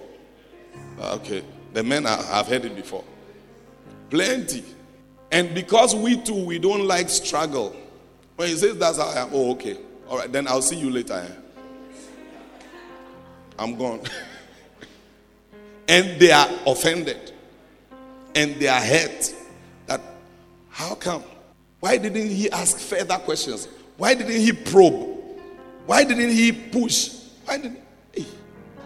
Ah, 1.00 1.14
okay. 1.14 1.42
The 1.72 1.82
men 1.82 2.04
have 2.04 2.46
heard 2.46 2.64
it 2.64 2.76
before. 2.76 3.04
Plenty. 4.08 4.64
And 5.32 5.54
because 5.54 5.94
we 5.96 6.20
too, 6.22 6.44
we 6.44 6.58
don't 6.58 6.86
like 6.86 7.08
struggle. 7.08 7.74
When 8.38 8.46
he 8.46 8.54
says 8.54 8.76
that's 8.78 8.98
how 8.98 9.08
I 9.08 9.22
am, 9.22 9.30
oh, 9.32 9.50
okay. 9.54 9.76
All 10.08 10.16
right, 10.16 10.30
then 10.30 10.46
I'll 10.46 10.62
see 10.62 10.76
you 10.76 10.90
later. 10.90 11.14
Eh? 11.14 12.70
I'm 13.58 13.74
gone. 13.74 14.00
and 15.88 16.20
they 16.20 16.30
are 16.30 16.48
offended. 16.64 17.32
And 18.36 18.54
they 18.60 18.68
are 18.68 18.80
hurt 18.80 19.34
That 19.88 20.00
how 20.68 20.94
come? 20.94 21.24
Why 21.80 21.96
didn't 21.96 22.28
he 22.28 22.48
ask 22.48 22.78
further 22.78 23.16
questions? 23.16 23.66
Why 23.96 24.14
didn't 24.14 24.40
he 24.40 24.52
probe? 24.52 25.18
Why 25.86 26.04
didn't 26.04 26.30
he 26.30 26.52
push? 26.52 27.16
Why 27.44 27.58
didn't 27.58 27.80
he? 28.14 28.24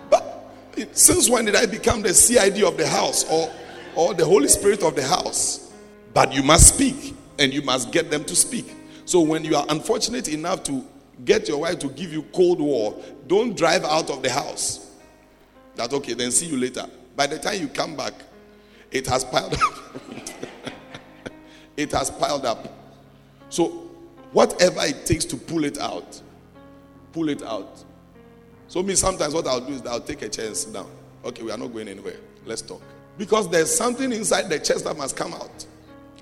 But 0.09 0.47
since 0.93 1.29
when 1.29 1.45
did 1.45 1.57
I 1.57 1.67
become 1.67 2.01
the 2.01 2.15
CID 2.15 2.63
of 2.63 2.79
the 2.79 2.89
house 2.89 3.31
or, 3.31 3.53
or 3.97 4.15
the 4.15 4.25
Holy 4.25 4.49
Spirit 4.49 4.83
of 4.83 4.97
the 4.97 5.07
house? 5.07 5.71
But 6.15 6.33
you 6.33 6.43
must 6.43 6.75
speak 6.75 7.15
and 7.39 7.53
you 7.53 7.61
must 7.61 7.93
get 7.93 8.11
them 8.11 8.25
to 8.25 8.35
speak. 8.35 8.77
So 9.13 9.21
when 9.21 9.45
you 9.45 9.55
are 9.57 9.67
unfortunate 9.69 10.29
enough 10.29 10.63
to 10.63 10.83
get 11.27 11.47
your 11.47 11.59
wife 11.59 11.79
to 11.81 11.89
give 11.89 12.15
you 12.15 12.23
cold 12.33 12.63
war, 12.63 12.99
don't 13.27 13.55
drive 13.55 13.85
out 13.85 14.09
of 14.09 14.23
the 14.23 14.31
house. 14.31 14.91
That 15.75 15.93
okay, 15.93 16.15
then 16.15 16.31
see 16.31 16.47
you 16.47 16.57
later. 16.57 16.87
By 17.15 17.27
the 17.27 17.39
time 17.39 17.61
you 17.61 17.69
come 17.69 17.95
back, 17.95 18.15
it 18.91 19.07
has 19.09 19.23
piled 19.23 19.53
up. 19.53 19.61
it 21.77 21.93
has 21.93 22.11
piled 22.11 22.47
up. 22.47 22.67
So, 23.51 23.91
whatever 24.33 24.81
it 24.81 25.05
takes 25.05 25.27
to 25.27 25.37
pull 25.37 25.65
it 25.65 25.79
out, 25.79 26.23
pull 27.13 27.29
it 27.29 27.43
out. 27.43 27.85
So, 28.67 28.83
me 28.83 28.95
sometimes 28.95 29.35
what 29.35 29.47
I'll 29.47 29.61
do 29.61 29.75
is 29.75 29.83
I'll 29.83 30.01
take 30.01 30.23
a 30.23 30.29
chance 30.31 30.65
down. 30.65 30.91
Okay, 31.23 31.43
we 31.43 31.51
are 31.51 31.59
not 31.59 31.71
going 31.71 31.89
anywhere. 31.89 32.17
Let's 32.47 32.63
talk. 32.63 32.81
Because 33.19 33.47
there's 33.51 33.77
something 33.77 34.11
inside 34.11 34.49
the 34.49 34.59
chest 34.59 34.87
that 34.87 34.97
must 34.97 35.19
come 35.19 35.35
out. 35.35 35.67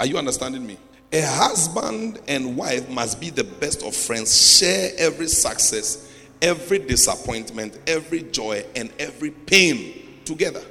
Are 0.00 0.06
you 0.06 0.18
understanding 0.18 0.66
me? 0.66 0.76
A 1.12 1.22
husband 1.22 2.20
and 2.28 2.56
wife 2.56 2.88
must 2.88 3.20
be 3.20 3.30
the 3.30 3.42
best 3.42 3.82
of 3.82 3.96
friends, 3.96 4.58
share 4.58 4.92
every 4.96 5.26
success, 5.26 6.12
every 6.40 6.78
disappointment, 6.78 7.78
every 7.88 8.22
joy, 8.22 8.64
and 8.76 8.92
every 8.98 9.30
pain 9.30 10.20
together. 10.24 10.62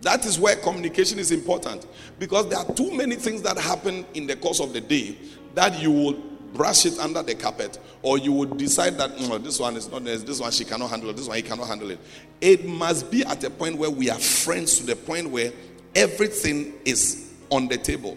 That 0.00 0.26
is 0.26 0.38
where 0.38 0.56
communication 0.56 1.18
is 1.18 1.30
important 1.30 1.86
because 2.18 2.48
there 2.48 2.58
are 2.58 2.74
too 2.74 2.92
many 2.94 3.14
things 3.14 3.40
that 3.42 3.56
happen 3.56 4.04
in 4.14 4.26
the 4.26 4.36
course 4.36 4.60
of 4.60 4.72
the 4.72 4.80
day 4.80 5.16
that 5.54 5.80
you 5.80 5.92
will 5.92 6.14
brush 6.54 6.86
it 6.86 6.98
under 6.98 7.22
the 7.22 7.34
carpet, 7.34 7.78
or 8.02 8.18
you 8.18 8.32
would 8.32 8.56
decide 8.56 8.98
that 8.98 9.18
no, 9.20 9.38
this 9.38 9.58
one 9.58 9.76
is 9.76 9.90
not 9.90 10.04
this 10.04 10.40
one 10.40 10.52
she 10.52 10.64
cannot 10.64 10.90
handle 10.90 11.10
it, 11.10 11.16
this 11.16 11.26
one 11.26 11.36
he 11.36 11.42
cannot 11.42 11.66
handle 11.66 11.90
it. 11.90 11.98
It 12.40 12.64
must 12.64 13.10
be 13.10 13.24
at 13.24 13.42
a 13.44 13.50
point 13.50 13.78
where 13.78 13.90
we 13.90 14.10
are 14.10 14.18
friends 14.18 14.78
to 14.78 14.86
the 14.86 14.96
point 14.96 15.30
where 15.30 15.52
everything 15.94 16.74
is 16.84 17.32
on 17.50 17.68
the 17.68 17.76
table. 17.76 18.16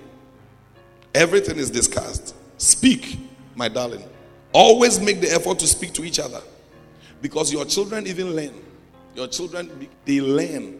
Everything 1.18 1.58
is 1.58 1.72
discussed. 1.72 2.36
Speak, 2.60 3.18
my 3.56 3.68
darling. 3.68 4.04
Always 4.54 5.00
make 5.00 5.20
the 5.20 5.32
effort 5.32 5.58
to 5.58 5.66
speak 5.68 5.92
to 5.94 6.04
each 6.04 6.20
other. 6.20 6.42
Because 7.24 7.52
your 7.52 7.66
children 7.66 8.06
even 8.06 8.36
learn. 8.36 8.54
Your 9.16 9.28
children, 9.28 9.90
they 10.06 10.22
learn. 10.22 10.80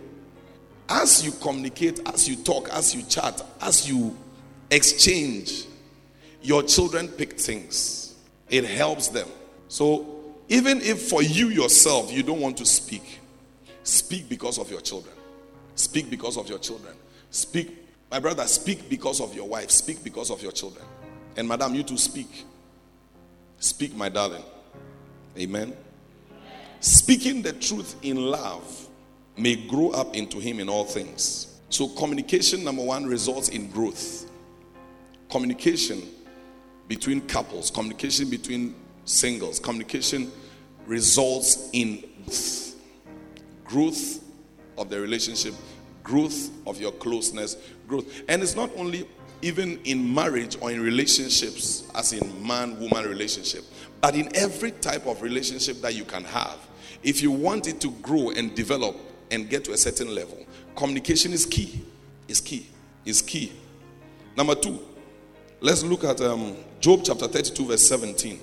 As 0.88 1.26
you 1.26 1.32
communicate, 1.42 2.02
as 2.08 2.30
you 2.30 2.36
talk, 2.36 2.70
as 2.70 2.94
you 2.94 3.02
chat, 3.02 3.44
as 3.62 3.90
you 3.90 4.16
exchange, 4.70 5.66
your 6.44 6.62
children 6.62 7.08
pick 7.08 7.40
things. 7.40 8.14
It 8.48 8.64
helps 8.64 9.08
them. 9.08 9.28
So, 9.70 10.36
even 10.50 10.82
if 10.82 11.10
for 11.10 11.24
you 11.24 11.48
yourself 11.48 12.14
you 12.14 12.22
don't 12.22 12.40
want 12.40 12.58
to 12.58 12.66
speak, 12.68 13.22
speak 13.82 14.30
because 14.30 14.60
of 14.60 14.70
your 14.70 14.82
children. 14.82 15.16
Speak 15.74 16.12
because 16.12 16.38
of 16.38 16.48
your 16.48 16.60
children. 16.60 16.94
Speak, 17.32 17.87
my 18.12 18.20
brother, 18.20 18.46
speak 18.48 18.90
because 18.90 19.20
of 19.20 19.34
your 19.36 19.48
wife. 19.48 19.72
Speak 19.72 20.04
because 20.04 20.32
of 20.32 20.42
your 20.42 20.52
children. 20.52 20.86
And 21.36 21.48
madam, 21.48 21.76
you 21.76 21.84
too 21.84 21.98
speak. 21.98 22.46
Speak, 23.60 23.96
my 23.96 24.10
darling. 24.10 24.44
Amen. 25.38 25.76
Speaking 26.80 27.42
the 27.42 27.54
truth 27.54 27.96
in 28.02 28.18
love 28.18 28.88
may 29.36 29.56
grow 29.56 29.90
up 29.92 30.16
into 30.16 30.40
him 30.40 30.60
in 30.60 30.70
all 30.70 30.86
things. 30.86 31.60
So, 31.70 31.90
communication, 31.90 32.64
number 32.64 32.84
one, 32.84 33.06
results 33.06 33.50
in 33.50 33.70
growth. 33.70 34.30
Communication 35.30 36.02
between 36.88 37.22
couples, 37.22 37.70
communication 37.70 38.30
between 38.30 38.74
singles, 39.06 39.60
communication 39.60 40.32
results 40.86 41.70
in 41.74 42.04
growth, 43.66 44.24
of 44.78 44.90
the 44.90 45.00
relationship, 45.00 45.54
growth 46.08 46.50
of 46.66 46.80
your 46.80 46.94
closeness, 46.94 47.58
growth. 47.88 48.24
And 48.30 48.42
it's 48.42 48.56
not 48.56 48.72
only 48.78 49.08
even 49.42 49.80
in 49.84 50.14
marriage 50.14 50.58
or 50.62 50.72
in 50.72 50.82
relationships, 50.82 51.88
as 51.94 52.14
in 52.14 52.48
man 52.48 52.80
woman 52.80 53.06
relationship, 53.06 53.66
but 54.02 54.16
in 54.16 54.34
every 54.36 54.72
type 54.72 55.06
of 55.06 55.22
relationship 55.22 55.82
that 55.82 55.94
you 55.94 56.06
can 56.06 56.24
have. 56.24 56.58
If 57.04 57.22
you 57.22 57.30
want 57.30 57.68
it 57.68 57.80
to 57.82 57.92
grow 58.02 58.32
and 58.32 58.56
develop 58.56 58.96
and 59.32 59.50
get 59.50 59.66
to 59.66 59.74
a 59.74 59.78
certain 59.78 60.16
level, 60.16 60.46
communication 60.76 61.34
is 61.34 61.46
key. 61.46 61.84
Is 62.28 62.40
key. 62.40 62.66
Is 63.06 63.22
key. 63.22 63.52
Number 64.36 64.56
two, 64.56 64.80
let's 65.60 65.84
look 65.84 66.04
at 66.04 66.22
um, 66.22 66.56
Job 66.80 67.02
chapter 67.04 67.28
32, 67.28 67.66
verse 67.66 67.88
17. 67.88 68.40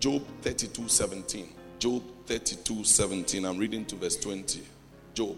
Job 0.00 0.22
32, 0.42 0.86
17. 0.86 1.48
Job 1.78 2.02
32, 2.26 2.84
17. 2.84 3.44
I'm 3.44 3.58
reading 3.58 3.84
to 3.86 3.96
verse 3.96 4.16
20. 4.16 4.62
Job 5.14 5.36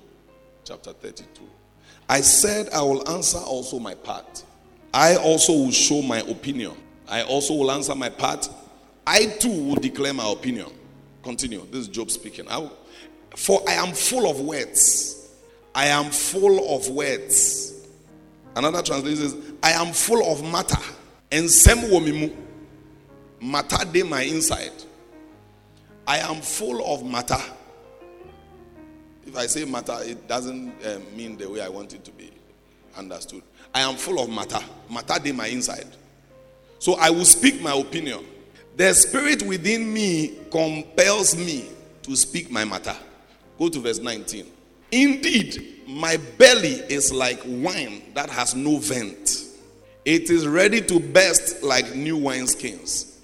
chapter 0.64 0.92
32. 0.92 1.42
I 2.08 2.20
said, 2.20 2.68
I 2.70 2.82
will 2.82 3.08
answer 3.08 3.38
also 3.38 3.78
my 3.78 3.94
part. 3.94 4.44
I 4.92 5.16
also 5.16 5.52
will 5.52 5.70
show 5.70 6.02
my 6.02 6.18
opinion. 6.20 6.72
I 7.08 7.22
also 7.22 7.54
will 7.54 7.70
answer 7.70 7.94
my 7.94 8.08
part. 8.08 8.48
I 9.06 9.26
too 9.26 9.64
will 9.64 9.76
declare 9.76 10.12
my 10.12 10.30
opinion. 10.30 10.66
Continue. 11.22 11.66
This 11.70 11.82
is 11.82 11.88
Job 11.88 12.10
speaking. 12.10 12.48
I 12.48 12.58
will, 12.58 12.76
for 13.36 13.62
I 13.68 13.74
am 13.74 13.92
full 13.92 14.28
of 14.28 14.40
words. 14.40 15.28
I 15.74 15.86
am 15.86 16.06
full 16.10 16.74
of 16.74 16.88
words. 16.88 17.86
Another 18.56 18.82
translation 18.82 19.30
says, 19.30 19.36
I 19.62 19.72
am 19.72 19.92
full 19.92 20.32
of 20.32 20.42
matter. 20.50 20.80
And 21.30 21.48
sem 21.48 21.78
womimu. 21.78 22.34
Matter 23.40 23.84
de 23.90 24.02
my 24.02 24.22
inside. 24.22 24.72
I 26.06 26.18
am 26.18 26.40
full 26.40 26.84
of 26.92 27.04
matter. 27.04 27.38
If 29.30 29.36
I 29.36 29.46
say 29.46 29.64
matter, 29.64 29.96
it 30.02 30.26
doesn't 30.26 30.72
uh, 30.84 30.98
mean 31.14 31.36
the 31.36 31.48
way 31.48 31.60
I 31.60 31.68
want 31.68 31.94
it 31.94 32.04
to 32.04 32.10
be 32.10 32.32
understood. 32.96 33.42
I 33.72 33.82
am 33.82 33.94
full 33.94 34.20
of 34.20 34.28
matter. 34.28 34.58
Matter 34.90 35.24
in 35.24 35.36
my 35.36 35.46
inside. 35.46 35.86
So 36.80 36.94
I 36.94 37.10
will 37.10 37.24
speak 37.24 37.62
my 37.62 37.72
opinion. 37.72 38.26
The 38.74 38.92
spirit 38.92 39.44
within 39.44 39.94
me 39.94 40.36
compels 40.50 41.36
me 41.36 41.68
to 42.02 42.16
speak 42.16 42.50
my 42.50 42.64
matter. 42.64 42.96
Go 43.56 43.68
to 43.68 43.78
verse 43.78 44.00
19. 44.00 44.46
Indeed, 44.90 45.82
my 45.86 46.16
belly 46.36 46.82
is 46.88 47.12
like 47.12 47.40
wine 47.46 48.02
that 48.14 48.30
has 48.30 48.56
no 48.56 48.78
vent. 48.78 49.44
It 50.04 50.28
is 50.28 50.44
ready 50.44 50.80
to 50.80 50.98
burst 50.98 51.62
like 51.62 51.94
new 51.94 52.18
wineskins. 52.18 53.14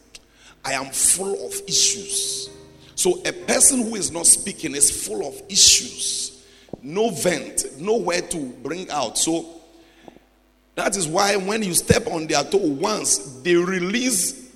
I 0.64 0.74
am 0.74 0.86
full 0.86 1.46
of 1.48 1.52
issues. 1.66 2.48
So 2.96 3.22
a 3.24 3.32
person 3.32 3.82
who 3.82 3.94
is 3.94 4.10
not 4.10 4.26
speaking 4.26 4.74
is 4.74 5.06
full 5.06 5.26
of 5.28 5.40
issues. 5.48 6.44
No 6.82 7.10
vent, 7.10 7.78
nowhere 7.78 8.22
to 8.22 8.46
bring 8.62 8.90
out. 8.90 9.18
So 9.18 9.60
that 10.74 10.96
is 10.96 11.06
why 11.06 11.36
when 11.36 11.62
you 11.62 11.74
step 11.74 12.06
on 12.06 12.26
their 12.26 12.42
toe 12.42 12.58
once, 12.58 13.18
they 13.42 13.54
release 13.54 14.50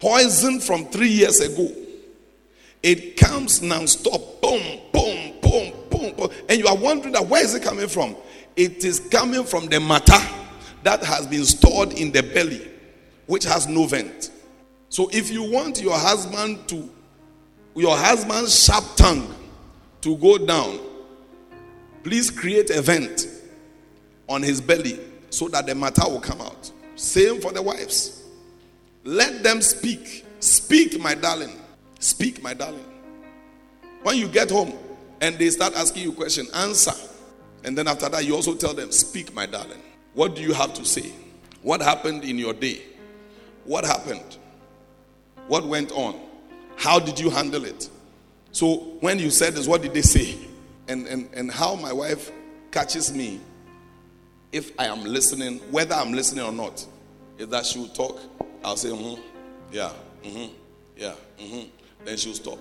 poison 0.00 0.60
from 0.60 0.86
three 0.86 1.08
years 1.08 1.40
ago. 1.40 1.72
It 2.82 3.16
comes 3.16 3.62
non-stop, 3.62 4.42
boom, 4.42 4.80
boom, 4.92 5.32
boom, 5.40 5.72
boom, 5.90 6.14
boom. 6.16 6.30
And 6.48 6.58
you 6.58 6.66
are 6.66 6.76
wondering 6.76 7.12
that 7.14 7.26
where 7.26 7.42
is 7.42 7.54
it 7.54 7.62
coming 7.62 7.88
from? 7.88 8.16
It 8.56 8.84
is 8.84 9.00
coming 9.00 9.44
from 9.44 9.66
the 9.66 9.80
matter 9.80 10.20
that 10.82 11.02
has 11.04 11.26
been 11.26 11.44
stored 11.44 11.92
in 11.92 12.10
the 12.12 12.22
belly, 12.22 12.68
which 13.26 13.44
has 13.44 13.68
no 13.68 13.86
vent. 13.86 14.30
So 14.88 15.08
if 15.12 15.30
you 15.30 15.50
want 15.50 15.80
your 15.80 15.96
husband 15.96 16.68
to, 16.68 16.90
your 17.74 17.96
husband's 17.96 18.64
sharp 18.64 18.84
tongue 18.96 19.34
to 20.02 20.16
go 20.16 20.38
down, 20.38 20.78
please 22.02 22.30
create 22.30 22.70
a 22.70 22.80
vent 22.82 23.26
on 24.28 24.42
his 24.42 24.60
belly 24.60 25.00
so 25.30 25.48
that 25.48 25.66
the 25.66 25.74
matter 25.74 26.02
will 26.08 26.20
come 26.20 26.40
out. 26.40 26.70
Same 26.96 27.40
for 27.40 27.52
the 27.52 27.62
wives. 27.62 28.22
Let 29.04 29.42
them 29.42 29.60
speak. 29.60 30.24
Speak, 30.40 31.00
my 31.00 31.14
darling. 31.14 31.58
Speak, 31.98 32.42
my 32.42 32.54
darling. 32.54 32.84
When 34.02 34.16
you 34.16 34.28
get 34.28 34.50
home 34.50 34.74
and 35.20 35.38
they 35.38 35.50
start 35.50 35.74
asking 35.74 36.02
you 36.04 36.12
question, 36.12 36.46
answer. 36.54 36.92
And 37.64 37.76
then 37.76 37.88
after 37.88 38.08
that, 38.10 38.24
you 38.24 38.34
also 38.34 38.54
tell 38.54 38.74
them, 38.74 38.92
Speak, 38.92 39.34
my 39.34 39.46
darling. 39.46 39.80
What 40.12 40.36
do 40.36 40.42
you 40.42 40.52
have 40.52 40.74
to 40.74 40.84
say? 40.84 41.12
What 41.62 41.80
happened 41.80 42.24
in 42.24 42.38
your 42.38 42.52
day? 42.52 42.82
What 43.64 43.84
happened? 43.84 44.36
What 45.48 45.66
went 45.66 45.90
on? 45.92 46.20
How 46.76 46.98
did 46.98 47.18
you 47.18 47.30
handle 47.30 47.64
it? 47.64 47.88
So 48.52 48.76
when 49.00 49.18
you 49.18 49.30
said 49.30 49.54
this, 49.54 49.66
what 49.66 49.82
did 49.82 49.94
they 49.94 50.02
say? 50.02 50.36
And, 50.88 51.06
and, 51.06 51.28
and 51.34 51.50
how 51.50 51.74
my 51.74 51.92
wife 51.92 52.30
catches 52.70 53.14
me 53.14 53.40
if 54.52 54.78
I 54.78 54.86
am 54.86 55.04
listening, 55.04 55.58
whether 55.72 55.94
I'm 55.94 56.12
listening 56.12 56.44
or 56.44 56.52
not, 56.52 56.86
if 57.38 57.50
that 57.50 57.66
she 57.66 57.80
will 57.80 57.88
talk, 57.88 58.20
I'll 58.62 58.76
say, 58.76 58.90
mm-hmm, 58.90 59.20
yeah, 59.72 59.90
mm-hmm, 60.22 60.52
yeah, 60.96 61.14
mm-hmm. 61.38 61.68
Then 62.04 62.16
she'll 62.16 62.34
stop. 62.34 62.58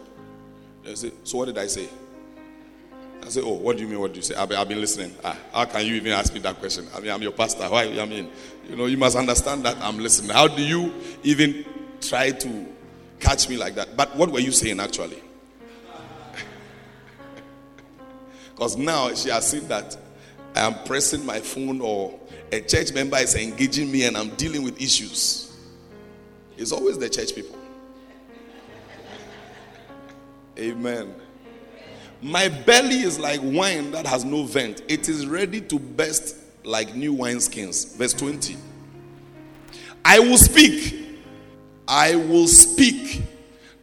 Then 0.84 0.96
say, 0.96 1.12
so 1.24 1.38
what 1.38 1.46
did 1.46 1.58
I 1.60 1.68
say? 1.68 1.88
I 3.24 3.30
say, 3.30 3.42
oh, 3.42 3.54
what 3.54 3.78
do 3.78 3.84
you 3.84 3.90
mean? 3.90 4.00
What 4.00 4.12
do 4.12 4.18
you 4.18 4.24
say? 4.24 4.36
I've 4.36 4.50
been, 4.50 4.58
I've 4.58 4.68
been 4.68 4.82
listening. 4.82 5.14
Ah, 5.24 5.38
how 5.54 5.66
can 5.66 5.86
you 5.86 5.94
even 5.94 6.12
ask 6.14 6.34
me 6.34 6.40
that 6.40 6.60
question? 6.60 6.88
I 6.96 7.00
mean, 7.00 7.12
I'm 7.12 7.22
your 7.22 7.32
pastor. 7.32 7.70
Why? 7.70 7.84
I 7.84 8.06
mean, 8.06 8.30
you 8.68 8.76
know, 8.76 8.86
you 8.88 8.98
must 8.98 9.16
understand 9.16 9.64
that 9.66 9.78
I'm 9.78 10.00
listening. 10.00 10.32
How 10.32 10.48
do 10.48 10.64
you 10.64 10.94
even 11.24 11.64
try 12.02 12.32
to 12.32 12.66
catch 13.24 13.48
me 13.50 13.58
like 13.58 13.76
that? 13.76 13.96
But 13.96 14.16
what 14.16 14.30
were 14.30 14.40
you 14.40 14.52
saying 14.52 14.80
actually? 14.80 15.22
Because 18.52 18.78
now 18.78 19.14
she 19.16 19.30
has 19.30 19.50
seen 19.50 19.68
that 19.68 19.98
I 20.56 20.62
am 20.62 20.76
pressing 20.86 21.26
my 21.26 21.40
phone 21.40 21.82
or 21.82 22.20
a 22.52 22.62
church 22.62 22.94
member 22.94 23.18
is 23.18 23.36
engaging 23.36 23.92
me 23.92 24.06
and 24.06 24.16
I'm 24.16 24.30
dealing 24.36 24.64
with 24.64 24.80
issues. 24.80 25.58
It's 26.56 26.72
always 26.72 27.00
the 27.00 27.10
church 27.10 27.34
people. 27.34 27.58
Amen. 30.60 31.16
My 32.22 32.48
belly 32.48 33.00
is 33.00 33.20
like 33.20 33.40
wine 33.44 33.92
that 33.92 34.06
has 34.06 34.24
no 34.24 34.44
vent. 34.44 34.84
It 34.88 35.10
is 35.10 35.26
ready 35.26 35.60
to 35.62 35.80
burst 35.80 36.38
like 36.64 36.96
new 36.96 37.14
wineskins. 37.16 37.98
Verse 37.98 38.14
20. 38.14 38.56
I 40.06 40.20
will 40.20 40.38
speak. 40.38 41.03
I 41.94 42.16
will 42.16 42.48
speak 42.48 43.22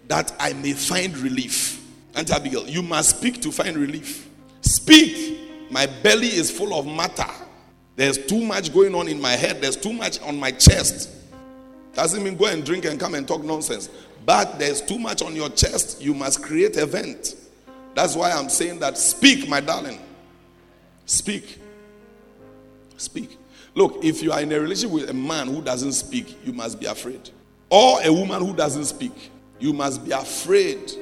that 0.08 0.32
I 0.40 0.52
may 0.54 0.72
find 0.72 1.16
relief. 1.16 1.80
Aunt 2.16 2.30
Abigail, 2.32 2.66
you 2.68 2.82
must 2.82 3.18
speak 3.18 3.40
to 3.42 3.52
find 3.52 3.76
relief. 3.76 4.28
Speak 4.62 5.40
my 5.70 5.86
belly 5.86 6.26
is 6.26 6.50
full 6.50 6.74
of 6.74 6.84
matter. 6.86 7.30
There's 7.94 8.18
too 8.18 8.40
much 8.40 8.74
going 8.74 8.94
on 8.94 9.06
in 9.06 9.20
my 9.20 9.32
head. 9.32 9.62
There's 9.62 9.76
too 9.76 9.92
much 9.92 10.20
on 10.22 10.38
my 10.38 10.50
chest. 10.50 11.10
Doesn't 11.94 12.22
mean 12.22 12.36
go 12.36 12.46
and 12.46 12.64
drink 12.64 12.84
and 12.84 12.98
come 12.98 13.14
and 13.14 13.26
talk 13.26 13.44
nonsense. 13.44 13.88
But 14.26 14.58
there's 14.58 14.82
too 14.82 14.98
much 14.98 15.22
on 15.22 15.36
your 15.36 15.48
chest. 15.50 16.02
You 16.02 16.12
must 16.12 16.42
create 16.42 16.76
a 16.76 16.86
vent. 16.86 17.36
That's 17.94 18.16
why 18.16 18.32
I'm 18.32 18.48
saying 18.48 18.80
that 18.80 18.98
speak, 18.98 19.48
my 19.48 19.60
darling. 19.60 20.00
Speak. 21.06 21.60
Speak. 22.96 23.36
Look, 23.74 24.04
if 24.04 24.22
you 24.22 24.32
are 24.32 24.40
in 24.40 24.50
a 24.50 24.58
relationship 24.58 24.90
with 24.90 25.10
a 25.10 25.14
man 25.14 25.46
who 25.46 25.62
doesn't 25.62 25.92
speak, 25.92 26.44
you 26.44 26.52
must 26.52 26.80
be 26.80 26.86
afraid. 26.86 27.30
Or 27.70 28.02
a 28.02 28.12
woman 28.12 28.44
who 28.44 28.54
doesn't 28.54 28.84
speak. 28.84 29.30
You 29.58 29.72
must 29.72 30.04
be 30.04 30.10
afraid 30.10 30.92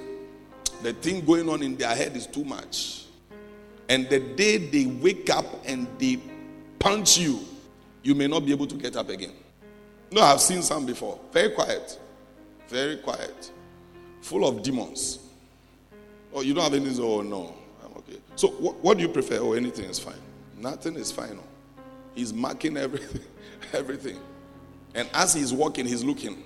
the 0.83 0.93
thing 0.93 1.25
going 1.25 1.49
on 1.49 1.63
in 1.63 1.77
their 1.77 1.95
head 1.95 2.17
is 2.17 2.27
too 2.27 2.45
much. 2.45 3.07
And 3.89 4.09
the 4.09 4.21
day 4.21 4.59
they 4.59 4.87
wake 4.87 5.31
up 5.31 5.47
and 5.65 5.89
they 5.99 6.21
punch 6.79 7.19
you, 7.19 7.41
you 8.03 8.15
may 8.15 8.27
not 8.27 8.45
be 8.45 8.53
able 8.53 8.67
to 8.67 8.75
get 8.75 8.97
up 8.97 9.09
again. 9.09 9.33
No, 10.11 10.23
I've 10.23 10.41
seen 10.41 10.63
some 10.63 10.87
before. 10.87 11.19
Very 11.33 11.51
quiet. 11.51 11.99
Very 12.69 12.99
quiet. 12.99 13.51
Full 14.23 14.47
of 14.47 14.63
demons. 14.63 15.21
Oh, 16.33 16.43
you 16.43 16.55
don't 16.55 16.65
have 16.65 16.75
anything? 16.75 17.03
Oh, 17.03 17.23
no. 17.23 17.55
I'm 17.85 17.93
okay. 17.99 18.19
So, 18.37 18.49
what, 18.49 18.77
what 18.77 18.97
do 18.99 19.03
you 19.03 19.09
prefer? 19.09 19.39
Oh, 19.39 19.53
anything 19.55 19.87
is 19.87 19.99
fine. 19.99 20.21
Nothing 20.57 20.97
is 20.97 21.11
final. 21.11 21.45
He's 22.15 22.33
marking 22.33 22.77
everything. 22.77 23.23
everything. 23.73 24.19
And 24.95 25.09
as 25.15 25.35
he's 25.35 25.53
walking, 25.53 25.87
he's 25.87 26.05
looking. 26.05 26.43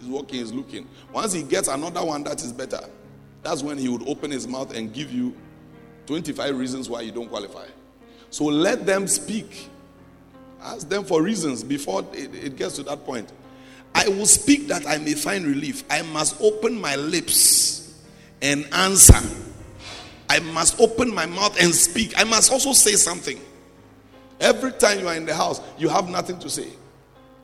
He's 0.00 0.08
walking, 0.08 0.38
he's 0.38 0.52
looking. 0.52 0.88
Once 1.12 1.32
he 1.32 1.42
gets 1.42 1.68
another 1.68 2.04
one 2.04 2.24
that 2.24 2.42
is 2.42 2.52
better, 2.52 2.80
that's 3.42 3.62
when 3.62 3.78
he 3.78 3.88
would 3.88 4.06
open 4.08 4.30
his 4.30 4.46
mouth 4.48 4.74
and 4.74 4.92
give 4.92 5.12
you 5.12 5.34
25 6.06 6.56
reasons 6.56 6.88
why 6.88 7.02
you 7.02 7.12
don't 7.12 7.28
qualify. 7.28 7.66
So 8.30 8.44
let 8.44 8.86
them 8.86 9.06
speak. 9.06 9.68
Ask 10.62 10.88
them 10.88 11.04
for 11.04 11.22
reasons 11.22 11.64
before 11.64 12.04
it, 12.12 12.34
it 12.34 12.56
gets 12.56 12.76
to 12.76 12.82
that 12.84 13.04
point. 13.04 13.32
I 13.94 14.08
will 14.08 14.26
speak 14.26 14.68
that 14.68 14.86
I 14.86 14.98
may 14.98 15.14
find 15.14 15.44
relief. 15.44 15.84
I 15.90 16.02
must 16.02 16.40
open 16.40 16.80
my 16.80 16.96
lips 16.96 18.02
and 18.40 18.66
answer. 18.72 19.18
I 20.28 20.38
must 20.38 20.80
open 20.80 21.12
my 21.12 21.26
mouth 21.26 21.60
and 21.60 21.74
speak. 21.74 22.18
I 22.18 22.24
must 22.24 22.52
also 22.52 22.72
say 22.72 22.92
something. 22.92 23.40
Every 24.40 24.72
time 24.72 25.00
you 25.00 25.08
are 25.08 25.16
in 25.16 25.26
the 25.26 25.34
house, 25.34 25.60
you 25.76 25.88
have 25.88 26.08
nothing 26.08 26.38
to 26.38 26.48
say. 26.48 26.68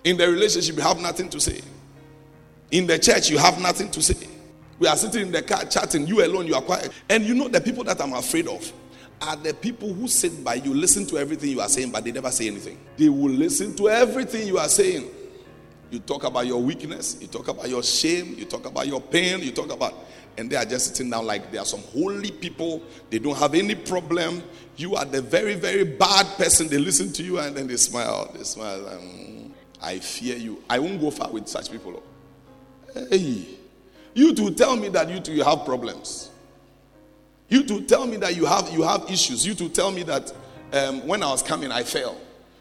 In 0.05 0.17
the 0.17 0.29
relationship, 0.29 0.77
you 0.77 0.83
have 0.83 1.01
nothing 1.01 1.29
to 1.31 1.41
say. 1.41 1.61
In 2.71 2.87
the 2.87 2.99
church, 2.99 3.31
you 3.31 3.39
have 3.39 3.61
nothing 3.61 3.91
to 3.93 4.03
say. 4.03 4.29
We 4.79 4.89
are 4.89 4.97
sitting 4.97 5.23
in 5.23 5.33
the 5.33 5.43
car 5.43 5.65
chatting, 5.65 6.07
you 6.07 6.25
alone, 6.25 6.47
you 6.47 6.55
are 6.55 6.63
quiet. 6.63 6.91
And 7.09 7.25
you 7.25 7.35
know 7.35 7.49
the 7.49 7.61
people 7.61 7.85
that 7.85 8.01
I'm 8.01 8.13
afraid 8.13 8.49
of 8.49 8.73
are 9.23 9.37
the 9.37 9.55
people 9.55 9.95
who 9.95 10.09
sit 10.09 10.45
by 10.45 10.55
you, 10.55 10.75
listen 10.75 11.07
to 11.07 11.17
everything 11.17 11.51
you 11.51 11.61
are 11.61 11.69
saying, 11.69 11.91
but 11.91 12.05
they 12.05 12.13
never 12.13 12.31
say 12.31 12.49
anything. 12.49 12.79
They 12.99 13.09
will 13.09 13.31
listen 13.31 13.75
to 13.77 13.89
everything 13.89 14.47
you 14.47 14.59
are 14.59 14.69
saying. 14.69 15.11
You 15.91 16.01
talk 16.01 16.25
about 16.25 16.47
your 16.47 16.61
weakness, 16.61 17.17
you 17.21 17.29
talk 17.29 17.49
about 17.49 17.69
your 17.69 17.83
shame, 17.83 18.35
you 18.37 18.45
talk 18.45 18.67
about 18.67 18.87
your 18.87 19.01
pain, 19.01 19.41
you 19.41 19.53
talk 19.53 19.73
about, 19.73 19.95
and 20.37 20.51
they 20.51 20.57
are 20.57 20.65
just 20.65 20.89
sitting 20.89 21.11
down 21.11 21.25
like 21.25 21.51
they 21.51 21.59
are 21.59 21.65
some 21.65 21.81
holy 21.95 22.31
people. 22.31 22.83
They 23.09 23.19
don't 23.19 23.39
have 23.39 23.55
any 23.55 23.77
problem. 23.77 24.43
You 24.77 24.97
are 24.97 25.07
the 25.07 25.23
very, 25.23 25.55
very 25.55 25.85
bad 25.85 26.27
person. 26.37 26.69
They 26.69 26.79
listen 26.79 27.13
to 27.15 27.23
you 27.23 27.39
and 27.39 27.57
then 27.57 27.69
they 27.69 27.77
smile. 27.77 28.31
They 28.37 28.43
smile. 28.43 28.87
And, 28.89 29.55
I 29.81 29.99
fear 29.99 30.37
you. 30.37 30.63
I 30.69 30.79
won't 30.79 31.01
go 31.01 31.11
far 31.11 31.31
with 31.31 31.49
such 31.49 31.71
people. 31.71 32.03
Hey, 33.11 33.47
you 34.15 34.35
to 34.35 34.51
tell 34.53 34.77
me 34.77 34.89
that 34.89 35.09
you 35.09 35.21
two 35.21 35.33
you 35.33 35.45
have 35.45 35.65
problems. 35.65 36.31
You 37.49 37.65
to 37.65 37.83
tell 37.83 38.07
me 38.07 38.17
that 38.17 38.35
you 38.35 38.47
have 38.47 38.73
you 38.73 38.83
have 38.83 39.11
issues. 39.11 39.47
You 39.47 39.55
to 39.55 39.69
tell 39.69 39.93
me 39.93 40.03
that 40.05 40.33
um, 40.73 41.07
when 41.07 41.23
I 41.23 41.31
was 41.31 41.43
coming 41.43 41.71
I 41.71 41.83
fell. 41.83 42.17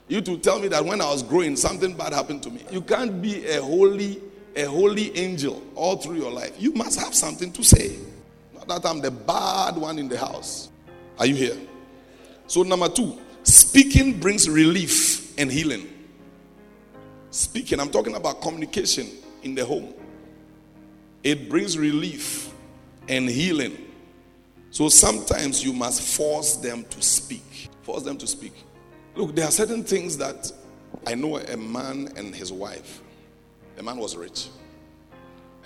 You 0.07 0.21
to 0.21 0.37
tell 0.37 0.59
me 0.59 0.67
that 0.67 0.83
when 0.85 1.01
I 1.01 1.11
was 1.11 1.23
growing 1.23 1.55
something 1.55 1.93
bad 1.95 2.13
happened 2.13 2.43
to 2.43 2.49
me. 2.49 2.63
You 2.69 2.81
can't 2.81 3.21
be 3.21 3.45
a 3.47 3.61
holy 3.61 4.21
a 4.55 4.65
holy 4.65 5.15
angel 5.17 5.61
all 5.75 5.97
through 5.97 6.15
your 6.15 6.31
life. 6.31 6.53
You 6.59 6.73
must 6.73 6.99
have 6.99 7.13
something 7.15 7.51
to 7.53 7.63
say. 7.63 7.97
Not 8.53 8.67
that 8.67 8.85
I'm 8.85 9.01
the 9.01 9.11
bad 9.11 9.75
one 9.77 9.99
in 9.99 10.07
the 10.07 10.17
house. 10.17 10.69
Are 11.17 11.25
you 11.25 11.35
here? 11.35 11.57
So 12.47 12.63
number 12.63 12.89
two, 12.89 13.19
speaking 13.43 14.19
brings 14.19 14.49
relief 14.49 15.37
and 15.39 15.51
healing. 15.51 15.91
Speaking, 17.31 17.79
I'm 17.79 17.89
talking 17.89 18.15
about 18.15 18.41
communication 18.41 19.07
in 19.43 19.55
the 19.55 19.65
home. 19.65 19.93
It 21.25 21.49
brings 21.49 21.75
relief 21.75 22.53
and 23.09 23.27
healing. 23.27 23.75
So 24.69 24.89
sometimes 24.89 25.63
you 25.63 25.73
must 25.73 26.15
force 26.15 26.55
them 26.55 26.85
to 26.91 27.01
speak. 27.01 27.69
Force 27.81 28.03
them 28.03 28.15
to 28.19 28.27
speak. 28.27 28.53
Look, 29.15 29.35
there 29.35 29.45
are 29.45 29.51
certain 29.51 29.83
things 29.83 30.19
that 30.19 30.51
I 31.07 31.15
know 31.15 31.37
a 31.37 31.57
man 31.57 32.13
and 32.15 32.35
his 32.35 32.53
wife. 32.53 33.01
The 33.75 33.81
man 33.81 33.97
was 33.97 34.15
rich. 34.15 34.49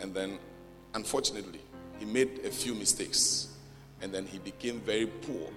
And 0.02 0.14
then, 0.14 0.40
unfortunately, 0.94 1.60
he 2.00 2.06
made 2.06 2.40
a 2.46 2.50
few 2.50 2.74
mistakes. 2.74 3.50
And 4.02 4.14
then 4.14 4.26
he 4.26 4.40
became 4.40 4.80
very 4.80 5.08
poor, 5.08 5.50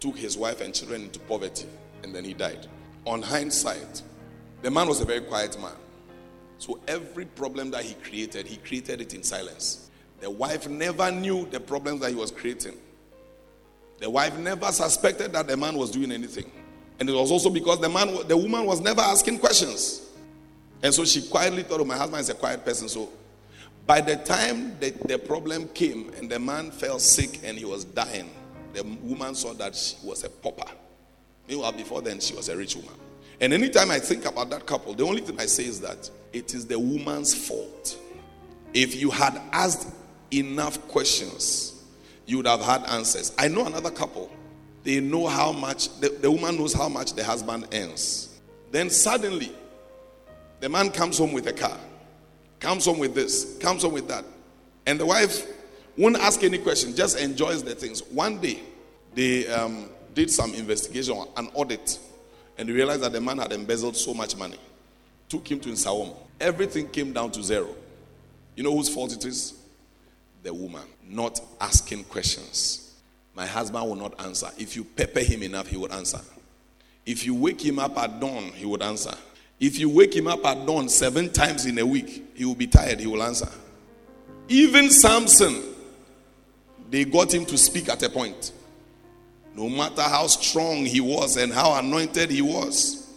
took 0.00 0.18
his 0.18 0.36
wife 0.36 0.60
and 0.60 0.74
children 0.74 1.02
into 1.02 1.20
poverty, 1.20 1.68
and 2.02 2.12
then 2.12 2.24
he 2.24 2.34
died. 2.34 2.66
On 3.04 3.22
hindsight, 3.22 4.02
the 4.62 4.72
man 4.72 4.88
was 4.88 5.00
a 5.00 5.04
very 5.04 5.20
quiet 5.20 5.56
man. 5.60 5.76
So 6.58 6.80
every 6.88 7.26
problem 7.26 7.70
that 7.72 7.84
he 7.84 7.94
created, 7.94 8.46
he 8.46 8.56
created 8.56 9.00
it 9.00 9.14
in 9.14 9.22
silence. 9.22 9.90
The 10.20 10.30
wife 10.30 10.68
never 10.68 11.10
knew 11.10 11.46
the 11.50 11.60
problems 11.60 12.00
that 12.00 12.10
he 12.10 12.16
was 12.16 12.30
creating. 12.30 12.76
The 13.98 14.08
wife 14.08 14.36
never 14.38 14.72
suspected 14.72 15.32
that 15.32 15.46
the 15.46 15.56
man 15.56 15.76
was 15.76 15.90
doing 15.90 16.12
anything. 16.12 16.50
And 16.98 17.08
it 17.08 17.12
was 17.12 17.30
also 17.30 17.50
because 17.50 17.80
the 17.80 17.88
man, 17.88 18.26
the 18.26 18.36
woman 18.36 18.64
was 18.64 18.80
never 18.80 19.00
asking 19.02 19.38
questions. 19.38 20.10
And 20.82 20.92
so 20.94 21.04
she 21.04 21.22
quietly 21.28 21.62
thought, 21.62 21.80
oh, 21.80 21.84
my 21.84 21.96
husband 21.96 22.20
is 22.20 22.30
a 22.30 22.34
quiet 22.34 22.64
person. 22.64 22.88
So 22.88 23.10
by 23.86 24.00
the 24.00 24.16
time 24.16 24.78
the, 24.80 24.90
the 25.06 25.18
problem 25.18 25.68
came 25.68 26.10
and 26.16 26.30
the 26.30 26.38
man 26.38 26.70
fell 26.70 26.98
sick 26.98 27.40
and 27.44 27.56
he 27.56 27.64
was 27.64 27.84
dying, 27.84 28.30
the 28.72 28.82
woman 29.02 29.34
saw 29.34 29.52
that 29.54 29.74
she 29.74 29.96
was 30.02 30.24
a 30.24 30.30
pauper. 30.30 30.70
Meanwhile, 31.48 31.72
before 31.72 32.02
then, 32.02 32.20
she 32.20 32.34
was 32.34 32.48
a 32.48 32.56
rich 32.56 32.76
woman. 32.76 32.94
And 33.40 33.52
anytime 33.52 33.90
I 33.90 33.98
think 33.98 34.24
about 34.24 34.50
that 34.50 34.66
couple, 34.66 34.94
the 34.94 35.04
only 35.04 35.20
thing 35.20 35.38
I 35.38 35.46
say 35.46 35.64
is 35.64 35.80
that 35.80 36.10
it 36.32 36.54
is 36.54 36.66
the 36.66 36.78
woman's 36.78 37.34
fault. 37.34 37.98
If 38.72 38.94
you 38.94 39.10
had 39.10 39.40
asked 39.52 39.88
enough 40.30 40.86
questions, 40.88 41.84
you 42.26 42.38
would 42.38 42.46
have 42.46 42.62
had 42.62 42.84
answers. 42.86 43.32
I 43.38 43.48
know 43.48 43.66
another 43.66 43.90
couple. 43.90 44.30
They 44.84 45.00
know 45.00 45.26
how 45.26 45.52
much, 45.52 46.00
the, 46.00 46.08
the 46.08 46.30
woman 46.30 46.56
knows 46.56 46.72
how 46.72 46.88
much 46.88 47.12
the 47.14 47.24
husband 47.24 47.68
earns. 47.72 48.38
Then 48.70 48.90
suddenly, 48.90 49.52
the 50.60 50.68
man 50.68 50.90
comes 50.90 51.18
home 51.18 51.32
with 51.32 51.46
a 51.46 51.52
car, 51.52 51.76
comes 52.60 52.86
home 52.86 52.98
with 52.98 53.14
this, 53.14 53.58
comes 53.58 53.82
home 53.82 53.92
with 53.92 54.08
that. 54.08 54.24
And 54.86 54.98
the 54.98 55.06
wife 55.06 55.46
won't 55.96 56.16
ask 56.16 56.42
any 56.42 56.58
question, 56.58 56.94
just 56.94 57.18
enjoys 57.18 57.62
the 57.62 57.74
things. 57.74 58.02
One 58.04 58.38
day, 58.38 58.60
they 59.14 59.46
um, 59.48 59.90
did 60.14 60.30
some 60.30 60.54
investigation, 60.54 61.16
an 61.36 61.48
audit, 61.54 61.98
and 62.58 62.68
realized 62.68 63.02
that 63.02 63.12
the 63.12 63.20
man 63.20 63.38
had 63.38 63.52
embezzled 63.52 63.96
so 63.96 64.14
much 64.14 64.36
money. 64.36 64.58
Took 65.28 65.50
him 65.50 65.60
to 65.60 65.68
Nsawam. 65.70 66.14
Everything 66.40 66.88
came 66.88 67.12
down 67.12 67.30
to 67.32 67.42
zero. 67.42 67.68
You 68.54 68.62
know 68.62 68.74
whose 68.74 68.88
fault 68.88 69.12
it 69.12 69.24
is? 69.24 69.54
The 70.42 70.52
woman. 70.52 70.82
Not 71.08 71.40
asking 71.60 72.04
questions. 72.04 72.94
My 73.34 73.46
husband 73.46 73.86
will 73.86 73.96
not 73.96 74.18
answer. 74.24 74.48
If 74.58 74.76
you 74.76 74.84
pepper 74.84 75.20
him 75.20 75.42
enough, 75.42 75.66
he 75.66 75.76
will 75.76 75.92
answer. 75.92 76.20
If 77.04 77.26
you 77.26 77.34
wake 77.34 77.64
him 77.64 77.78
up 77.78 77.96
at 77.98 78.18
dawn, 78.18 78.44
he 78.54 78.64
would 78.64 78.82
answer. 78.82 79.14
If 79.60 79.78
you 79.78 79.88
wake 79.88 80.14
him 80.14 80.26
up 80.26 80.44
at 80.44 80.66
dawn 80.66 80.88
seven 80.88 81.32
times 81.32 81.66
in 81.66 81.78
a 81.78 81.86
week, 81.86 82.32
he 82.34 82.44
will 82.44 82.54
be 82.54 82.66
tired, 82.66 83.00
he 83.00 83.06
will 83.06 83.22
answer. 83.22 83.48
Even 84.48 84.90
Samson, 84.90 85.62
they 86.90 87.04
got 87.04 87.32
him 87.32 87.44
to 87.46 87.58
speak 87.58 87.88
at 87.88 88.02
a 88.02 88.08
point. 88.08 88.52
No 89.56 89.70
matter 89.70 90.02
how 90.02 90.26
strong 90.26 90.84
he 90.84 91.00
was 91.00 91.38
and 91.38 91.50
how 91.50 91.78
anointed 91.78 92.30
he 92.30 92.42
was, 92.42 93.10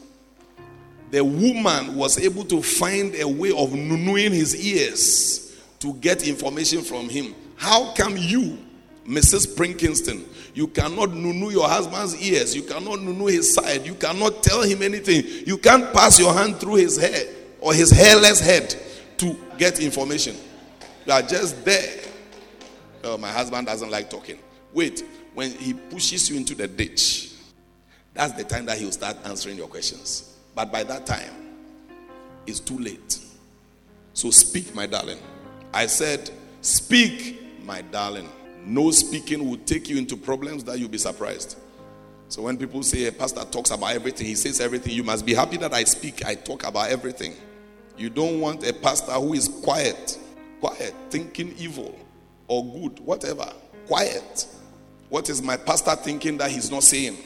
the 1.11 1.23
woman 1.23 1.97
was 1.97 2.17
able 2.17 2.45
to 2.45 2.61
find 2.61 3.13
a 3.15 3.27
way 3.27 3.49
of 3.49 3.71
nunuing 3.71 4.31
his 4.31 4.55
ears 4.55 5.57
to 5.79 5.93
get 5.95 6.25
information 6.25 6.81
from 6.81 7.09
him. 7.09 7.35
How 7.57 7.93
come 7.93 8.15
you, 8.15 8.57
Mrs. 9.05 9.53
Prinkinston, 9.53 10.23
you 10.53 10.67
cannot 10.67 11.13
nunu 11.13 11.49
your 11.49 11.67
husband's 11.67 12.15
ears, 12.21 12.55
you 12.55 12.61
cannot 12.61 13.01
nunu 13.01 13.25
his 13.25 13.53
side, 13.53 13.85
you 13.85 13.95
cannot 13.95 14.41
tell 14.41 14.61
him 14.61 14.81
anything, 14.81 15.45
you 15.45 15.57
can't 15.57 15.91
pass 15.91 16.17
your 16.19 16.33
hand 16.33 16.57
through 16.57 16.75
his 16.75 16.97
hair 16.97 17.33
or 17.59 17.73
his 17.73 17.91
hairless 17.91 18.39
head 18.39 18.73
to 19.17 19.35
get 19.57 19.81
information. 19.81 20.37
You 21.05 21.11
are 21.11 21.21
just 21.21 21.65
there. 21.65 22.01
Oh, 23.03 23.17
my 23.17 23.29
husband 23.29 23.67
doesn't 23.67 23.89
like 23.89 24.09
talking. 24.09 24.39
Wait, 24.73 25.03
when 25.39 25.51
he 25.53 25.73
pushes 25.73 26.29
you 26.29 26.35
into 26.35 26.53
the 26.53 26.67
ditch, 26.67 27.31
that's 28.13 28.33
the 28.33 28.43
time 28.43 28.65
that 28.65 28.77
he'll 28.77 28.91
start 28.91 29.15
answering 29.23 29.55
your 29.55 29.69
questions. 29.69 30.35
But 30.53 30.69
by 30.69 30.83
that 30.83 31.05
time, 31.05 31.31
it's 32.45 32.59
too 32.59 32.77
late. 32.77 33.19
So 34.11 34.31
speak, 34.31 34.75
my 34.75 34.85
darling. 34.85 35.17
I 35.73 35.85
said, 35.85 36.29
Speak, 36.59 37.63
my 37.63 37.81
darling. 37.83 38.27
No 38.65 38.91
speaking 38.91 39.49
will 39.49 39.59
take 39.59 39.87
you 39.87 39.97
into 39.97 40.17
problems 40.17 40.65
that 40.65 40.77
you'll 40.77 40.89
be 40.89 40.97
surprised. 40.97 41.57
So 42.27 42.41
when 42.41 42.57
people 42.57 42.83
say 42.83 43.05
a 43.05 43.11
pastor 43.13 43.45
talks 43.45 43.71
about 43.71 43.91
everything, 43.93 44.27
he 44.27 44.35
says 44.35 44.59
everything, 44.59 44.91
you 44.91 45.05
must 45.05 45.25
be 45.25 45.33
happy 45.33 45.55
that 45.55 45.73
I 45.73 45.85
speak, 45.85 46.25
I 46.25 46.35
talk 46.35 46.67
about 46.67 46.89
everything. 46.89 47.33
You 47.97 48.09
don't 48.09 48.41
want 48.41 48.67
a 48.67 48.73
pastor 48.73 49.13
who 49.13 49.35
is 49.35 49.47
quiet, 49.47 50.19
quiet, 50.59 50.93
thinking 51.09 51.55
evil 51.57 51.97
or 52.49 52.65
good, 52.65 52.99
whatever. 52.99 53.49
Quiet. 53.87 54.45
What 55.09 55.29
is 55.29 55.41
my 55.41 55.57
pastor 55.57 55.95
thinking 55.95 56.37
that 56.37 56.51
he's 56.51 56.69
not 56.69 56.83
saying? 56.83 57.17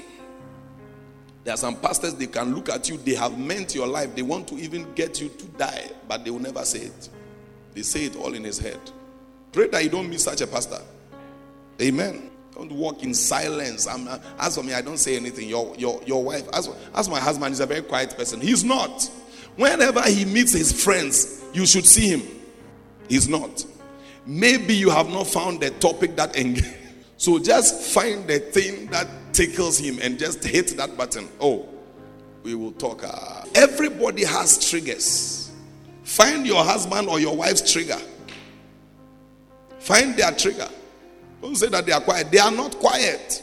There 1.43 1.53
are 1.53 1.57
some 1.57 1.75
pastors, 1.75 2.15
they 2.15 2.27
can 2.27 2.55
look 2.55 2.69
at 2.69 2.87
you, 2.87 2.97
they 2.97 3.15
have 3.15 3.37
meant 3.37 3.75
your 3.75 3.87
life, 3.87 4.15
they 4.15 4.21
want 4.21 4.47
to 4.47 4.55
even 4.55 4.93
get 4.93 5.19
you 5.19 5.27
to 5.27 5.45
die, 5.45 5.91
but 6.07 6.23
they 6.23 6.31
will 6.31 6.39
never 6.39 6.63
say 6.63 6.79
it. 6.79 7.09
They 7.73 7.81
say 7.81 8.05
it 8.05 8.15
all 8.15 8.33
in 8.33 8.45
his 8.45 8.59
head. 8.59 8.79
Pray 9.51 9.67
that 9.67 9.83
you 9.83 9.89
don't 9.89 10.09
meet 10.09 10.21
such 10.21 10.39
a 10.41 10.47
pastor. 10.47 10.79
Amen. 11.81 12.29
Don't 12.55 12.71
walk 12.71 13.03
in 13.03 13.13
silence. 13.13 13.87
I'm, 13.87 14.07
uh, 14.07 14.19
as 14.39 14.55
for 14.55 14.63
me, 14.63 14.73
I 14.73 14.81
don't 14.81 14.97
say 14.97 15.17
anything. 15.17 15.49
Your, 15.49 15.75
your, 15.75 16.01
your 16.05 16.23
wife, 16.23 16.47
as, 16.53 16.69
as 16.95 17.09
my 17.09 17.19
husband 17.19 17.51
is 17.51 17.59
a 17.59 17.65
very 17.65 17.81
quiet 17.81 18.15
person. 18.15 18.39
He's 18.39 18.63
not. 18.63 19.09
Whenever 19.55 20.01
he 20.03 20.23
meets 20.25 20.53
his 20.53 20.83
friends, 20.83 21.43
you 21.53 21.65
should 21.65 21.85
see 21.85 22.09
him. 22.09 22.21
He's 23.09 23.27
not. 23.27 23.65
Maybe 24.25 24.75
you 24.75 24.89
have 24.89 25.09
not 25.09 25.27
found 25.27 25.61
the 25.61 25.71
topic 25.71 26.15
that 26.15 26.35
engages. 26.37 26.82
So 27.23 27.39
just 27.39 27.93
find 27.93 28.27
the 28.27 28.39
thing 28.39 28.87
that 28.87 29.07
tickles 29.31 29.77
him 29.77 29.97
and 30.01 30.19
just 30.19 30.43
hit 30.43 30.75
that 30.75 30.97
button. 30.97 31.29
Oh, 31.39 31.69
we 32.43 32.53
will 32.53 32.73
talk. 32.73 33.01
Uh, 33.01 33.45
everybody 33.55 34.25
has 34.25 34.69
triggers. 34.69 35.49
Find 36.03 36.45
your 36.45 36.65
husband 36.65 37.07
or 37.07 37.21
your 37.21 37.33
wife's 37.33 37.71
trigger. 37.71 37.97
Find 39.79 40.17
their 40.17 40.33
trigger. 40.33 40.67
Don't 41.41 41.55
say 41.55 41.69
that 41.69 41.85
they 41.85 41.93
are 41.93 42.01
quiet. 42.01 42.29
They 42.29 42.39
are 42.39 42.51
not 42.51 42.77
quiet. 42.77 43.41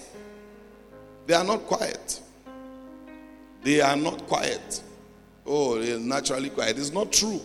They 1.26 1.32
are 1.32 1.44
not 1.44 1.62
quiet. 1.62 2.20
They 3.62 3.80
are 3.80 3.96
not 3.96 4.26
quiet. 4.26 4.82
Oh, 5.46 5.78
they're 5.80 5.98
naturally 5.98 6.50
quiet. 6.50 6.78
It's 6.78 6.92
not 6.92 7.10
true. 7.12 7.40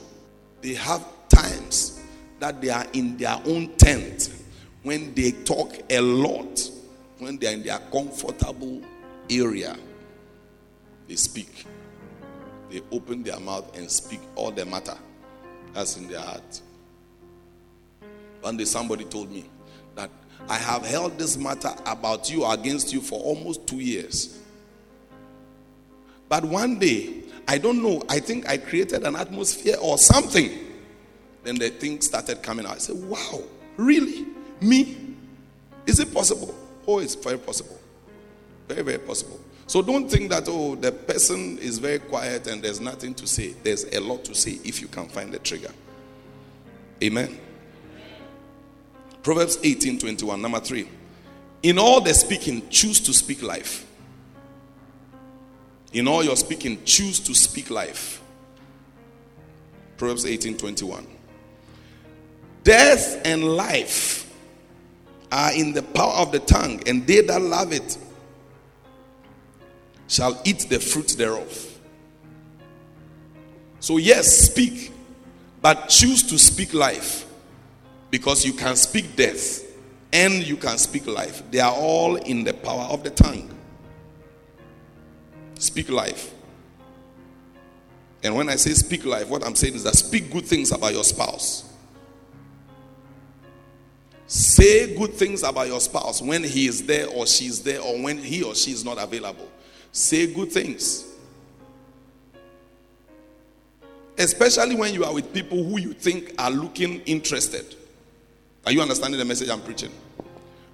They 0.60 0.74
have 0.74 1.02
times 1.30 2.02
that 2.40 2.60
they 2.62 2.72
are 2.72 2.86
in 2.92 3.16
their 3.16 3.40
own 3.46 3.70
tent 3.78 4.35
when 4.86 5.16
they 5.16 5.32
talk 5.32 5.74
a 5.90 6.00
lot, 6.00 6.70
when 7.18 7.40
they 7.40 7.48
are 7.48 7.54
in 7.54 7.64
their 7.64 7.80
comfortable 7.92 8.84
area, 9.32 9.76
they 11.08 11.16
speak. 11.16 11.66
They 12.70 12.82
open 12.92 13.24
their 13.24 13.40
mouth 13.40 13.76
and 13.76 13.90
speak 13.90 14.20
all 14.36 14.52
the 14.52 14.64
matter 14.64 14.96
that's 15.74 15.98
in 15.98 16.08
their 16.08 16.20
heart. 16.20 16.62
One 18.42 18.58
day 18.58 18.66
somebody 18.66 19.06
told 19.06 19.32
me 19.32 19.46
that 19.96 20.12
I 20.48 20.58
have 20.58 20.86
held 20.86 21.18
this 21.18 21.36
matter 21.36 21.74
about 21.88 22.30
you 22.30 22.46
against 22.46 22.94
you 22.94 23.02
for 23.02 23.20
almost 23.20 23.66
two 23.66 23.80
years. 23.80 24.40
But 26.30 26.46
one 26.46 26.78
day, 26.78 27.24
I 27.48 27.58
don't 27.58 27.82
know, 27.82 28.04
I 28.08 28.20
think 28.20 28.48
I 28.48 28.58
created 28.58 29.04
an 29.04 29.16
atmosphere 29.16 29.78
or 29.82 29.98
something. 29.98 30.52
Then 31.44 31.56
the 31.56 31.70
thing 31.70 32.02
started 32.02 32.44
coming 32.44 32.68
out. 32.68 32.74
I 32.74 32.78
said, 32.78 32.98
Wow, 32.98 33.42
really? 33.78 34.35
Me? 34.62 34.98
Is 35.86 36.00
it 36.00 36.14
possible? 36.14 36.54
Oh, 36.88 37.00
it's 37.00 37.16
very 37.16 37.38
possible. 37.38 37.80
Very, 38.68 38.82
very 38.82 39.00
possible. 39.00 39.40
So 39.68 39.82
don't 39.82 40.10
think 40.10 40.30
that, 40.30 40.46
oh, 40.48 40.76
the 40.76 40.92
person 40.92 41.58
is 41.58 41.80
very 41.80 42.00
quiet 42.00 42.48
and 42.48 42.62
there's 42.62 42.80
nothing 42.80 43.14
to 43.16 43.28
say. 43.28 43.54
There's 43.64 43.84
a 43.86 44.00
lot 44.00 44.24
to 44.26 44.36
say 44.36 44.60
if 44.64 44.82
you 44.82 44.88
can 44.88 45.08
find 45.08 45.34
the 45.34 45.40
trigger. 45.40 45.72
Amen. 47.04 47.40
Proverbs 49.24 49.58
18 49.64 50.00
21, 50.00 50.42
number 50.42 50.60
three. 50.60 50.88
In 51.64 51.80
all 51.80 52.00
the 52.00 52.14
speaking, 52.14 52.70
choose 52.70 53.00
to 53.02 53.14
speak 53.14 53.42
life. 53.42 53.88
In 55.94 56.08
all 56.08 56.24
your 56.24 56.36
speaking, 56.36 56.84
choose 56.84 57.20
to 57.22 57.34
speak 57.34 57.72
life. 57.72 58.22
Proverbs 59.98 60.26
18 60.26 60.58
21. 60.58 61.08
Death 62.64 63.22
and 63.26 63.44
life 63.44 64.25
are 65.36 65.52
in 65.52 65.74
the 65.74 65.84
power 65.84 66.14
of 66.14 66.32
the 66.32 66.40
tongue, 66.40 66.82
and 66.88 67.06
they 67.06 67.20
that 67.20 67.42
love 67.42 67.74
it 67.74 67.98
shall 70.08 70.40
eat 70.46 70.68
the 70.70 70.80
fruit 70.80 71.10
thereof. 71.10 71.80
So, 73.82 73.98
yes, 73.98 74.32
speak, 74.32 74.94
but 75.62 75.90
choose 75.90 76.24
to 76.24 76.40
speak 76.40 76.74
life 76.74 77.28
because 78.10 78.46
you 78.46 78.54
can 78.54 78.78
speak 78.78 79.18
death 79.18 79.64
and 80.14 80.48
you 80.48 80.56
can 80.56 80.78
speak 80.78 81.06
life. 81.06 81.44
They 81.52 81.60
are 81.60 81.74
all 81.74 82.16
in 82.16 82.46
the 82.46 82.54
power 82.54 82.84
of 82.84 83.04
the 83.04 83.10
tongue. 83.10 83.54
Speak 85.60 85.90
life. 85.90 86.34
And 88.24 88.36
when 88.36 88.48
I 88.48 88.56
say 88.56 88.72
speak 88.72 89.04
life, 89.06 89.28
what 89.28 89.46
I'm 89.46 89.56
saying 89.56 89.76
is 89.76 89.84
that 89.84 89.96
speak 89.96 90.32
good 90.32 90.46
things 90.46 90.72
about 90.72 90.94
your 90.94 91.04
spouse. 91.04 91.75
Say 94.28 94.96
good 94.96 95.14
things 95.14 95.44
about 95.44 95.68
your 95.68 95.80
spouse 95.80 96.22
when 96.22 96.44
he 96.44 96.68
is 96.68 96.86
there 96.86 97.08
or 97.10 97.28
she 97.28 97.46
is 97.46 97.62
there 97.62 97.80
or 97.80 98.02
when 98.02 98.18
he 98.18 98.42
or 98.42 98.56
she 98.56 98.72
is 98.72 98.84
not 98.84 98.98
available. 98.98 99.50
Say 99.92 100.34
good 100.34 100.52
things. 100.52 101.06
Especially 104.18 104.76
when 104.76 104.94
you 104.94 105.04
are 105.04 105.14
with 105.14 105.32
people 105.34 105.64
who 105.64 105.80
you 105.80 105.94
think 105.94 106.34
are 106.40 106.50
looking 106.50 107.02
interested. 107.02 107.76
Are 108.66 108.72
you 108.72 108.82
understanding 108.82 109.20
the 109.20 109.26
message 109.26 109.50
I'm 109.50 109.62
preaching? 109.62 109.92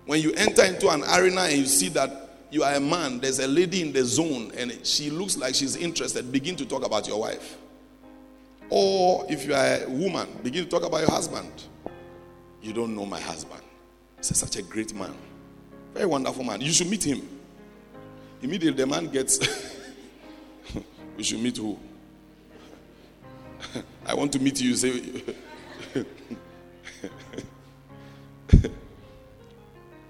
When 0.06 0.22
you 0.22 0.32
enter 0.34 0.64
into 0.64 0.90
an 0.90 1.04
arena 1.04 1.42
and 1.42 1.58
you 1.58 1.66
see 1.66 1.90
that 1.90 2.30
you 2.52 2.64
are 2.64 2.76
a 2.76 2.80
man, 2.80 3.20
there's 3.20 3.40
a 3.40 3.48
lady 3.48 3.82
in 3.82 3.92
the 3.92 4.06
zone 4.06 4.52
and 4.58 4.86
she 4.86 5.10
looks 5.10 5.38
like 5.38 5.56
she's 5.56 5.76
interested, 5.76 6.32
begin 6.32 6.56
to 6.56 6.66
talk 6.66 6.86
about 6.86 7.08
your 7.08 7.20
wife. 7.20 7.58
Or 8.70 9.26
if 9.30 9.46
you 9.46 9.54
are 9.54 9.84
a 9.84 9.90
woman, 9.90 10.28
begin 10.44 10.64
to 10.64 10.70
talk 10.70 10.84
about 10.84 11.02
your 11.02 11.12
husband. 11.12 11.52
You 12.62 12.74
don't 12.74 12.95
know 12.95 13.06
my 13.06 13.19
husband. 13.19 13.62
He's 14.17 14.38
such 14.38 14.56
a 14.56 14.62
great 14.62 14.93
man. 14.93 15.13
Very 15.93 16.06
wonderful 16.06 16.43
man. 16.43 16.62
You 16.62 16.71
should 16.71 16.89
meet 16.89 17.04
him. 17.04 17.28
Immediately 18.41 18.78
the 18.78 18.88
man 18.88 19.08
gets, 19.08 19.39
we 21.17 21.24
should 21.24 21.39
meet 21.39 21.58
who? 21.58 21.78
I 24.06 24.13
want 24.13 24.32
to 24.34 24.39
meet 24.39 24.62
you. 24.62 24.76
Say, 24.76 25.24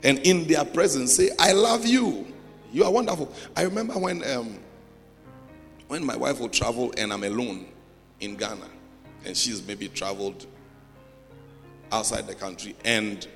and 0.04 0.20
in 0.20 0.48
their 0.48 0.66
presence, 0.66 1.14
say, 1.16 1.30
I 1.40 1.52
love 1.54 1.86
you. 1.86 2.28
You 2.72 2.84
are 2.86 2.92
wonderful. 2.92 3.34
I 3.56 3.64
remember 3.64 3.94
when 3.98 4.24
um, 4.30 4.58
when 5.88 6.06
my 6.06 6.16
wife 6.16 6.40
will 6.40 6.48
travel 6.50 6.94
and 6.98 7.12
I'm 7.12 7.24
alone 7.26 7.66
in 8.22 8.36
Ghana, 8.38 8.68
and 9.26 9.36
she's 9.36 9.66
maybe 9.68 9.90
traveled 9.90 10.46
outside 11.92 12.28
the 12.28 12.36
country 12.36 12.76
and 12.86 13.28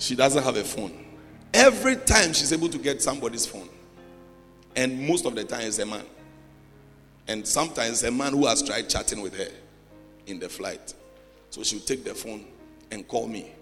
she 0.00 0.16
doesn't 0.16 0.42
have 0.42 0.56
a 0.56 0.64
phone. 0.64 1.06
Every 1.52 1.96
time 1.96 2.32
she's 2.32 2.52
able 2.52 2.68
to 2.68 2.78
get 2.78 3.02
somebody's 3.02 3.44
phone, 3.44 3.68
and 4.74 5.06
most 5.06 5.26
of 5.26 5.34
the 5.34 5.44
time 5.44 5.62
it's 5.62 5.78
a 5.78 5.86
man. 5.86 6.04
And 7.28 7.46
sometimes 7.46 8.02
a 8.02 8.10
man 8.10 8.32
who 8.32 8.46
has 8.46 8.62
tried 8.62 8.88
chatting 8.88 9.20
with 9.20 9.36
her 9.36 9.48
in 10.26 10.38
the 10.38 10.48
flight. 10.48 10.94
So 11.50 11.62
she'll 11.62 11.80
take 11.80 12.04
the 12.04 12.14
phone 12.14 12.46
and 12.90 13.06
call 13.06 13.28
me. 13.28 13.52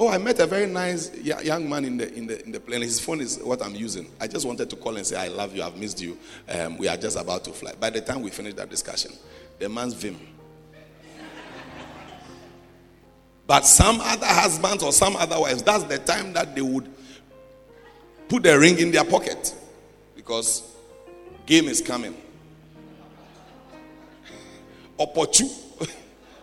Oh, 0.00 0.08
I 0.08 0.18
met 0.18 0.38
a 0.38 0.46
very 0.46 0.66
nice 0.66 1.12
young 1.22 1.68
man 1.68 1.84
in 1.84 1.96
the 1.96 2.14
in 2.14 2.26
the 2.26 2.44
in 2.44 2.52
the 2.52 2.60
plane. 2.60 2.82
His 2.82 3.00
phone 3.00 3.20
is 3.20 3.38
what 3.38 3.60
I'm 3.60 3.74
using. 3.74 4.10
I 4.20 4.28
just 4.28 4.46
wanted 4.46 4.70
to 4.70 4.76
call 4.76 4.96
and 4.96 5.04
say 5.04 5.16
I 5.16 5.26
love 5.28 5.54
you. 5.54 5.62
I've 5.62 5.76
missed 5.76 6.00
you. 6.00 6.16
Um, 6.48 6.78
we 6.78 6.86
are 6.88 6.96
just 6.96 7.18
about 7.18 7.44
to 7.44 7.50
fly. 7.50 7.72
By 7.78 7.90
the 7.90 8.00
time 8.00 8.22
we 8.22 8.30
finish 8.30 8.54
that 8.54 8.70
discussion, 8.70 9.12
the 9.58 9.68
man's 9.68 9.94
vim 9.94 10.16
But 13.48 13.64
some 13.64 13.98
other 14.02 14.26
husbands 14.26 14.84
or 14.84 14.92
some 14.92 15.16
other 15.16 15.40
wives, 15.40 15.62
that's 15.62 15.84
the 15.84 15.96
time 15.96 16.34
that 16.34 16.54
they 16.54 16.60
would 16.60 16.86
put 18.28 18.42
the 18.42 18.58
ring 18.58 18.78
in 18.78 18.90
their 18.92 19.04
pocket 19.04 19.54
because 20.14 20.70
game 21.46 21.64
is 21.64 21.80
coming. 21.80 22.14
Opportun- 24.98 25.90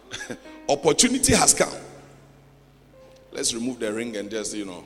Opportunity 0.69 1.35
has 1.35 1.53
come. 1.53 1.75
Let's 3.31 3.53
remove 3.53 3.79
the 3.79 3.93
ring 3.93 4.17
and 4.17 4.31
just, 4.31 4.55
you 4.55 4.65
know, 4.65 4.83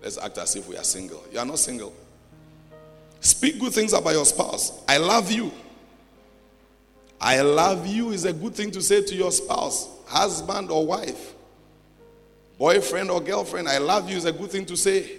let's 0.00 0.16
act 0.16 0.38
as 0.38 0.54
if 0.54 0.68
we 0.68 0.76
are 0.76 0.84
single. 0.84 1.24
You 1.32 1.40
are 1.40 1.44
not 1.44 1.58
single. 1.58 1.92
Speak 3.18 3.58
good 3.58 3.72
things 3.72 3.94
about 3.94 4.12
your 4.12 4.26
spouse. 4.26 4.80
I 4.86 4.98
love 4.98 5.32
you. 5.32 5.50
I 7.20 7.40
love 7.40 7.84
you 7.84 8.10
is 8.10 8.26
a 8.26 8.32
good 8.32 8.54
thing 8.54 8.70
to 8.70 8.80
say 8.80 9.02
to 9.02 9.14
your 9.16 9.32
spouse, 9.32 9.88
husband 10.06 10.70
or 10.70 10.86
wife. 10.86 11.34
Boyfriend 12.58 13.10
or 13.10 13.20
girlfriend, 13.20 13.68
I 13.68 13.78
love 13.78 14.10
you 14.10 14.16
is 14.16 14.24
a 14.24 14.32
good 14.32 14.50
thing 14.50 14.66
to 14.66 14.76
say. 14.76 15.18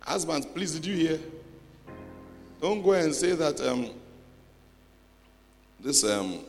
Husbands, 0.00 0.46
please, 0.46 0.72
did 0.72 0.86
you 0.86 0.96
hear? 0.96 1.20
Don't 2.60 2.82
go 2.82 2.92
and 2.92 3.14
say 3.14 3.32
that 3.32 3.60
um, 3.60 3.90
this 5.78 6.02
um, 6.04 6.40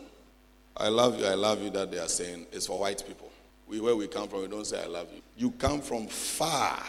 I 0.78 0.88
love 0.88 1.20
you, 1.20 1.26
I 1.26 1.34
love 1.34 1.62
you 1.62 1.70
that 1.72 1.92
they 1.92 2.00
are 2.00 2.08
saying 2.08 2.48
is 2.54 2.68
for 2.68 2.80
white 2.80 3.04
people. 3.06 3.30
We 3.68 3.82
where 3.82 3.96
we 3.96 4.08
come 4.08 4.30
from, 4.30 4.42
we 4.42 4.48
don't 4.48 4.66
say 4.66 4.82
I 4.82 4.88
love 4.88 5.08
you. 5.14 5.22
You 5.36 5.52
come 5.52 5.82
from 5.82 6.08
far. 6.08 6.82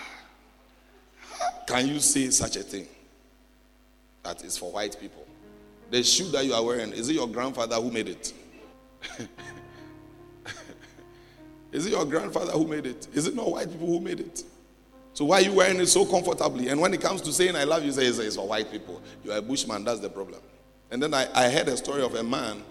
can 1.67 1.89
you 1.89 1.99
say 1.99 2.31
such 2.31 2.57
a 2.57 2.63
thing? 2.63 2.87
That 4.23 4.45
is 4.45 4.57
for 4.57 4.71
white 4.71 4.97
people. 5.01 5.27
The 5.91 6.03
shoe 6.05 6.29
that 6.31 6.45
you 6.45 6.55
are 6.55 6.65
wearing, 6.65 6.93
is 6.93 7.09
it 7.09 7.15
your 7.15 7.29
grandfather 7.29 7.77
who 7.77 7.91
made 7.91 8.09
it? 8.09 8.33
Is 11.77 11.85
it 11.85 11.91
your 11.91 12.07
grandfather 12.07 12.53
who 12.53 12.67
made 12.67 12.87
it? 12.87 13.07
Is 13.13 13.27
it 13.27 13.35
not 13.35 13.51
white 13.51 13.71
people 13.71 13.87
who 13.87 14.01
made 14.01 14.19
it? 14.19 14.43
So 15.13 15.27
why 15.27 15.37
are 15.37 15.43
you 15.43 15.53
wearing 15.53 15.79
it 15.79 15.89
so 15.89 16.07
comfortably? 16.07 16.69
And 16.69 16.81
when 16.81 16.95
it 16.95 17.03
comes 17.03 17.21
to 17.21 17.33
saying 17.35 17.55
I 17.55 17.65
love 17.65 17.85
you, 17.85 17.93
say 17.93 18.07
it's, 18.07 18.37
for 18.37 18.49
white 18.49 18.73
people. 18.73 19.03
You 19.23 19.33
are 19.33 19.39
a 19.39 19.43
bushman, 19.43 19.85
that's 19.85 20.01
the 20.01 20.09
problem. 20.09 20.41
And 20.91 21.03
then 21.03 21.13
I, 21.13 21.29
I 21.35 21.51
heard 21.51 21.69
a 21.69 21.77
story 21.77 22.03
of 22.03 22.15
a 22.15 22.23
man 22.23 22.63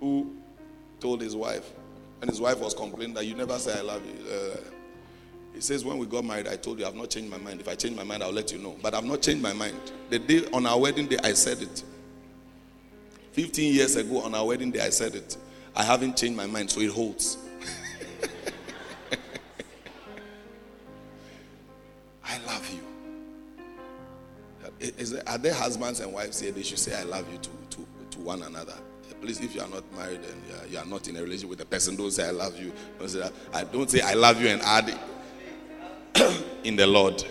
who 0.00 0.34
told 0.98 1.20
his 1.20 1.36
wife, 1.36 1.70
and 2.20 2.28
his 2.28 2.40
wife 2.40 2.58
was 2.58 2.74
complaining 2.74 3.14
that 3.14 3.24
you 3.24 3.36
never 3.36 3.56
say 3.56 3.78
I 3.78 3.82
love 3.82 4.02
you. 4.04 4.28
Uh, 4.28 4.56
he 5.54 5.60
says, 5.60 5.84
When 5.84 5.98
we 5.98 6.06
got 6.06 6.24
married, 6.24 6.48
I 6.48 6.56
told 6.56 6.80
you 6.80 6.86
I've 6.86 6.96
not 6.96 7.10
changed 7.10 7.30
my 7.30 7.38
mind. 7.38 7.60
If 7.60 7.68
I 7.68 7.76
change 7.76 7.94
my 7.94 8.02
mind, 8.02 8.24
I'll 8.24 8.32
let 8.32 8.50
you 8.50 8.58
know. 8.58 8.76
But 8.82 8.94
I've 8.94 9.04
not 9.04 9.22
changed 9.22 9.44
my 9.44 9.52
mind. 9.52 9.78
The 10.10 10.18
day 10.18 10.44
on 10.52 10.66
our 10.66 10.80
wedding 10.80 11.06
day, 11.06 11.18
I 11.22 11.34
said 11.34 11.62
it. 11.62 11.84
15 13.30 13.74
years 13.74 13.94
ago, 13.94 14.22
on 14.22 14.34
our 14.34 14.44
wedding 14.44 14.72
day, 14.72 14.80
I 14.80 14.90
said 14.90 15.14
it. 15.14 15.36
I 15.76 15.84
haven't 15.84 16.16
changed 16.16 16.36
my 16.36 16.46
mind, 16.46 16.72
so 16.72 16.80
it 16.80 16.90
holds. 16.90 17.38
I 22.24 22.38
love 22.46 22.70
you. 22.72 22.80
Is 24.80 25.10
there, 25.12 25.22
are 25.28 25.38
there 25.38 25.54
husbands 25.54 26.00
and 26.00 26.12
wives 26.12 26.40
here? 26.40 26.52
They 26.52 26.62
should 26.62 26.78
say, 26.78 26.98
I 26.98 27.04
love 27.04 27.30
you 27.32 27.38
to, 27.38 27.50
to, 27.70 27.86
to 28.10 28.18
one 28.20 28.42
another. 28.42 28.74
Please, 29.20 29.40
if 29.40 29.54
you 29.54 29.62
are 29.62 29.68
not 29.68 29.84
married 29.96 30.20
and 30.20 30.70
you 30.70 30.78
are, 30.78 30.84
not 30.84 31.08
in 31.08 31.16
a 31.16 31.22
relationship 31.22 31.48
with 31.48 31.60
a 31.62 31.64
person, 31.64 31.96
don't 31.96 32.10
say, 32.10 32.28
I 32.28 32.30
love 32.30 32.60
you. 32.60 32.72
Don't 32.98 33.08
say, 33.08 33.30
I 33.54 33.64
don't 33.64 33.90
say, 33.90 34.02
I 34.02 34.12
love 34.12 34.38
you 34.38 34.48
and 34.48 34.60
add 34.60 34.98
in 36.64 36.76
the 36.76 36.86
Lord. 36.86 37.24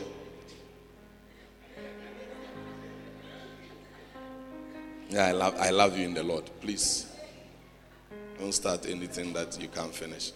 Yeah, 5.09 5.27
I 5.27 5.31
love, 5.33 5.55
I 5.59 5.69
love 5.69 5.95
you 5.95 6.05
in 6.05 6.15
the 6.15 6.23
Lord. 6.23 6.49
Please. 6.61 7.05
Don't 8.39 8.51
start 8.51 8.87
anything 8.87 9.31
that 9.33 9.61
you 9.61 9.67
can't 9.67 9.93
finish. 9.93 10.31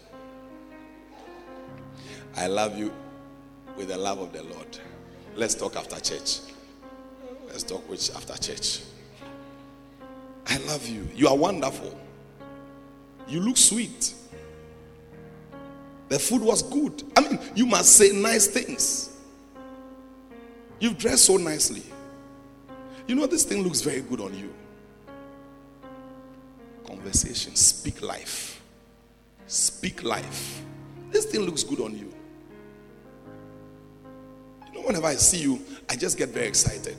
I 2.37 2.45
love 2.47 2.77
you 2.77 2.93
with 3.75 3.87
the 3.87 3.97
love 3.97 4.19
of 4.19 4.31
the 4.31 4.43
Lord. 4.43 4.77
Let's 5.35 5.55
talk 5.55 5.75
after 5.75 5.99
church. 5.99 6.39
Let's 7.47 7.63
talk 7.63 7.89
which 7.89 8.11
after 8.11 8.37
church. 8.37 8.81
I 10.45 10.57
love 10.59 10.87
you. 10.87 11.07
You 11.15 11.27
are 11.27 11.35
wonderful. 11.35 11.99
You 13.27 13.41
look 13.41 13.57
sweet. 13.57 14.13
The 16.09 16.19
food 16.19 16.41
was 16.41 16.61
good. 16.61 17.03
I 17.17 17.21
mean, 17.21 17.39
you 17.55 17.65
must 17.65 17.95
say 17.95 18.11
nice 18.11 18.47
things. 18.47 19.17
You've 20.79 20.97
dressed 20.97 21.25
so 21.25 21.37
nicely. 21.37 21.83
You 23.07 23.15
know, 23.15 23.25
this 23.25 23.43
thing 23.43 23.63
looks 23.63 23.81
very 23.81 24.01
good 24.01 24.21
on 24.21 24.37
you. 24.37 24.53
Conversation. 26.85 27.55
Speak 27.55 28.01
life. 28.01 28.61
Speak 29.47 30.03
life. 30.03 30.61
This 31.09 31.25
thing 31.25 31.41
looks 31.41 31.63
good 31.63 31.81
on 31.81 31.97
you. 31.97 32.13
Whenever 34.87 35.07
I 35.07 35.15
see 35.15 35.39
you, 35.39 35.59
I 35.89 35.97
just 35.97 36.17
get 36.17 36.29
very 36.29 36.47
excited. 36.47 36.95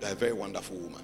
You're 0.00 0.10
a 0.10 0.14
very 0.14 0.32
wonderful 0.32 0.74
woman. 0.78 1.02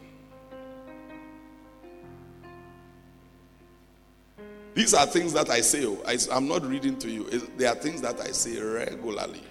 These 4.72 4.94
are 4.94 5.04
things 5.04 5.34
that 5.34 5.50
I 5.50 5.60
say. 5.60 5.84
Oh, 5.84 5.98
I, 6.06 6.16
am 6.34 6.48
not 6.48 6.64
reading 6.64 6.96
to 7.00 7.10
you. 7.10 7.24
They 7.58 7.66
are 7.66 7.74
things 7.74 8.00
that 8.00 8.18
I 8.18 8.28
say 8.28 8.58
regularly. 8.58 9.42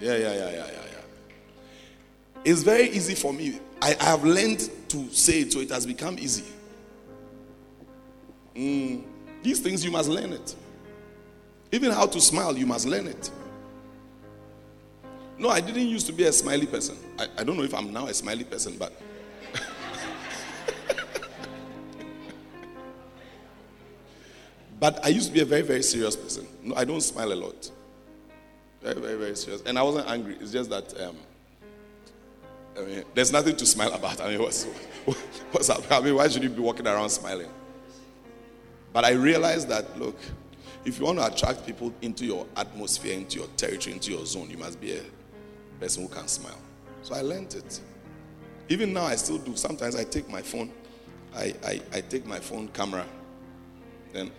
Yeah, 0.00 0.16
yeah, 0.16 0.32
yeah, 0.32 0.50
yeah, 0.50 0.50
yeah, 0.50 0.66
yeah. 0.66 2.40
It's 2.44 2.64
very 2.64 2.88
easy 2.88 3.14
for 3.14 3.32
me. 3.32 3.60
I, 3.80 3.94
I 4.00 4.04
have 4.06 4.24
learned 4.24 4.68
to 4.88 5.08
say 5.10 5.42
it, 5.42 5.52
so 5.52 5.60
it 5.60 5.70
has 5.70 5.86
become 5.86 6.18
easy. 6.18 6.52
Mm, 8.56 9.04
these 9.44 9.60
things 9.60 9.84
you 9.84 9.92
must 9.92 10.08
learn 10.08 10.32
it. 10.32 10.56
Even 11.70 11.92
how 11.92 12.06
to 12.06 12.20
smile, 12.20 12.58
you 12.58 12.66
must 12.66 12.88
learn 12.88 13.06
it. 13.06 13.30
No, 15.40 15.48
I 15.48 15.60
didn't 15.62 15.88
used 15.88 16.06
to 16.06 16.12
be 16.12 16.24
a 16.24 16.32
smiley 16.32 16.66
person. 16.66 16.98
I, 17.18 17.26
I 17.38 17.44
don't 17.44 17.56
know 17.56 17.62
if 17.62 17.72
I'm 17.74 17.90
now 17.94 18.08
a 18.08 18.12
smiley 18.12 18.44
person, 18.44 18.76
but 18.78 18.92
But 24.78 25.02
I 25.02 25.08
used 25.08 25.28
to 25.28 25.32
be 25.32 25.40
a 25.40 25.46
very, 25.46 25.62
very 25.62 25.82
serious 25.82 26.14
person. 26.14 26.46
No, 26.62 26.74
I 26.74 26.84
don't 26.84 27.00
smile 27.00 27.32
a 27.32 27.34
lot. 27.34 27.70
Very, 28.82 29.00
very, 29.00 29.16
very 29.16 29.34
serious. 29.34 29.62
And 29.64 29.78
I 29.78 29.82
wasn't 29.82 30.10
angry. 30.10 30.36
It's 30.38 30.52
just 30.52 30.68
that 30.68 31.00
um, 31.00 31.16
I 32.76 32.82
mean, 32.82 33.04
there's 33.14 33.32
nothing 33.32 33.56
to 33.56 33.64
smile 33.64 33.94
about. 33.94 34.20
I 34.20 34.28
mean, 34.28 34.42
what's, 34.42 34.64
what's 35.52 35.70
up? 35.70 35.90
I 35.90 36.00
mean, 36.02 36.16
why 36.16 36.28
should 36.28 36.42
you 36.42 36.50
be 36.50 36.60
walking 36.60 36.86
around 36.86 37.08
smiling? 37.08 37.48
But 38.92 39.06
I 39.06 39.12
realized 39.12 39.68
that, 39.68 39.98
look, 39.98 40.18
if 40.84 40.98
you 40.98 41.06
want 41.06 41.18
to 41.18 41.24
attract 41.26 41.64
people 41.64 41.94
into 42.02 42.26
your 42.26 42.46
atmosphere, 42.56 43.14
into 43.14 43.38
your 43.38 43.48
territory, 43.56 43.94
into 43.94 44.10
your 44.10 44.26
zone, 44.26 44.50
you 44.50 44.58
must 44.58 44.78
be 44.78 44.98
a 44.98 45.02
person 45.80 46.02
who 46.02 46.08
can 46.08 46.28
smile. 46.28 46.58
So 47.02 47.14
I 47.14 47.22
learned 47.22 47.54
it. 47.54 47.80
Even 48.68 48.92
now, 48.92 49.04
I 49.04 49.16
still 49.16 49.38
do. 49.38 49.56
Sometimes 49.56 49.96
I 49.96 50.04
take 50.04 50.28
my 50.28 50.42
phone, 50.42 50.70
I, 51.34 51.54
I, 51.64 51.80
I 51.92 52.00
take 52.02 52.26
my 52.26 52.38
phone 52.38 52.68
camera, 52.68 53.04
then 54.12 54.30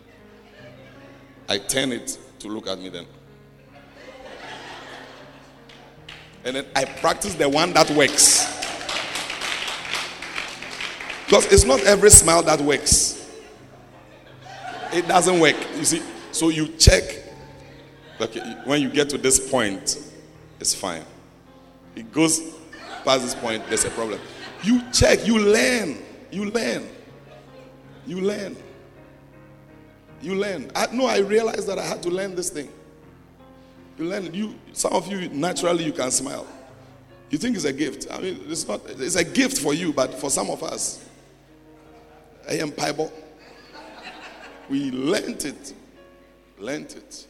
I 1.50 1.58
turn 1.58 1.92
it 1.92 2.18
to 2.40 2.48
look 2.48 2.68
at 2.68 2.80
me 2.80 2.90
then. 2.90 3.06
And 6.44 6.56
then 6.56 6.66
I 6.76 6.86
practice 6.86 7.34
the 7.36 7.50
one 7.50 7.74
that 7.74 7.90
works. 7.92 8.48
Because 11.26 11.52
it's 11.52 11.64
not 11.64 11.82
every 11.82 12.10
smile 12.10 12.42
that 12.44 12.60
works. 12.60 13.30
It 14.94 15.08
doesn't 15.08 15.40
work. 15.40 15.56
You 15.78 15.86
see, 15.86 16.02
so 16.32 16.50
you 16.50 16.68
check. 16.78 17.04
Okay, 18.20 18.42
when 18.66 18.82
you 18.82 18.90
get 18.90 19.10
to 19.10 19.18
this 19.18 19.50
point, 19.50 19.98
it's 20.60 20.76
fine. 20.76 21.04
It 21.96 22.12
goes 22.12 22.40
past 23.04 23.24
this 23.24 23.36
point, 23.36 23.68
there's 23.68 23.86
a 23.86 23.90
problem. 23.90 24.20
You 24.64 24.82
check, 24.92 25.26
you 25.26 25.40
learn, 25.40 25.98
you 26.32 26.46
learn, 26.46 26.88
you 28.06 28.22
learn. 28.22 28.56
You 30.22 30.36
learn. 30.36 30.72
I, 30.76 30.88
no, 30.92 31.08
I 31.08 31.18
realized 31.18 31.68
that 31.68 31.80
I 31.80 31.84
had 31.84 32.04
to 32.04 32.10
learn 32.10 32.36
this 32.36 32.50
thing. 32.52 32.70
You 33.98 34.06
learn. 34.06 34.34
You, 34.34 34.56
some 34.72 34.94
of 34.94 35.12
you 35.12 35.30
naturally 35.30 35.84
you 35.84 35.94
can 35.94 36.12
smile. 36.12 36.46
You 37.30 37.38
think 37.38 37.56
it's 37.56 37.66
a 37.66 37.74
gift. 37.74 38.08
I 38.12 38.20
mean, 38.20 38.42
it's 38.48 38.68
not. 38.68 38.82
It's 38.88 39.16
a 39.16 39.24
gift 39.24 39.58
for 39.58 39.74
you, 39.74 39.94
but 39.94 40.14
for 40.14 40.30
some 40.30 40.50
of 40.50 40.64
us, 40.64 41.04
I 42.48 42.54
am 42.54 42.70
Bible. 42.72 43.12
We 44.70 44.92
learned 44.92 45.46
it. 45.46 45.74
Learned 46.60 46.92
it. 46.92 47.28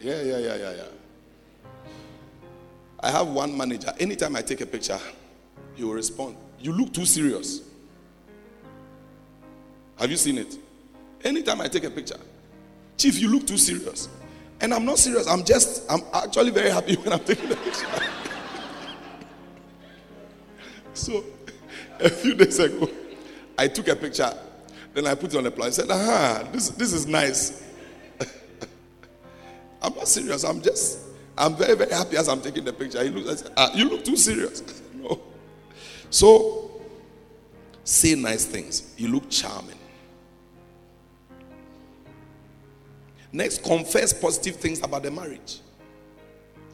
Yeah, 0.00 0.22
yeah, 0.22 0.38
yeah, 0.38 0.56
yeah, 0.56 0.72
yeah. 0.72 0.82
I 3.00 3.10
have 3.10 3.28
one 3.28 3.56
manager. 3.56 3.92
Anytime 3.98 4.36
I 4.36 4.42
take 4.42 4.60
a 4.60 4.66
picture, 4.66 4.98
he 5.74 5.84
will 5.84 5.94
respond. 5.94 6.36
You 6.60 6.72
look 6.72 6.92
too 6.92 7.06
serious. 7.06 7.62
Have 9.96 10.10
you 10.10 10.16
seen 10.16 10.38
it? 10.38 10.56
Anytime 11.24 11.60
I 11.60 11.68
take 11.68 11.84
a 11.84 11.90
picture, 11.90 12.18
Chief, 12.96 13.18
you 13.20 13.28
look 13.28 13.46
too 13.46 13.56
serious. 13.56 14.08
And 14.60 14.74
I'm 14.74 14.84
not 14.84 14.98
serious. 14.98 15.28
I'm 15.28 15.44
just, 15.44 15.90
I'm 15.90 16.00
actually 16.12 16.50
very 16.50 16.70
happy 16.70 16.96
when 17.02 17.12
I'm 17.12 17.20
taking 17.20 17.48
the 17.48 17.56
picture. 17.56 17.86
so, 20.94 21.24
a 22.00 22.08
few 22.08 22.34
days 22.34 22.58
ago, 22.58 22.90
I 23.56 23.68
took 23.68 23.86
a 23.88 23.96
picture. 23.96 24.32
Then 24.94 25.06
I 25.06 25.14
put 25.14 25.32
it 25.32 25.36
on 25.36 25.44
the 25.44 25.50
plan. 25.52 25.68
I 25.68 25.70
said, 25.70 25.90
aha, 25.90 26.48
this, 26.52 26.70
this 26.70 26.92
is 26.92 27.06
nice. 27.06 27.62
I'm 29.88 29.94
not 29.94 30.06
serious. 30.06 30.44
I'm 30.44 30.60
just, 30.60 30.98
I'm 31.36 31.56
very, 31.56 31.74
very 31.74 31.90
happy 31.90 32.18
as 32.18 32.28
I'm 32.28 32.42
taking 32.42 32.62
the 32.62 32.74
picture. 32.74 33.02
He 33.02 33.08
looks, 33.08 33.40
said, 33.40 33.52
ah, 33.56 33.70
you 33.74 33.88
look 33.88 34.04
too 34.04 34.16
serious. 34.18 34.62
no. 34.94 35.18
So, 36.10 36.82
say 37.84 38.14
nice 38.14 38.44
things. 38.44 38.92
You 38.98 39.08
look 39.08 39.30
charming. 39.30 39.78
Next, 43.32 43.62
confess 43.62 44.12
positive 44.12 44.56
things 44.56 44.82
about 44.82 45.04
the 45.04 45.10
marriage. 45.10 45.60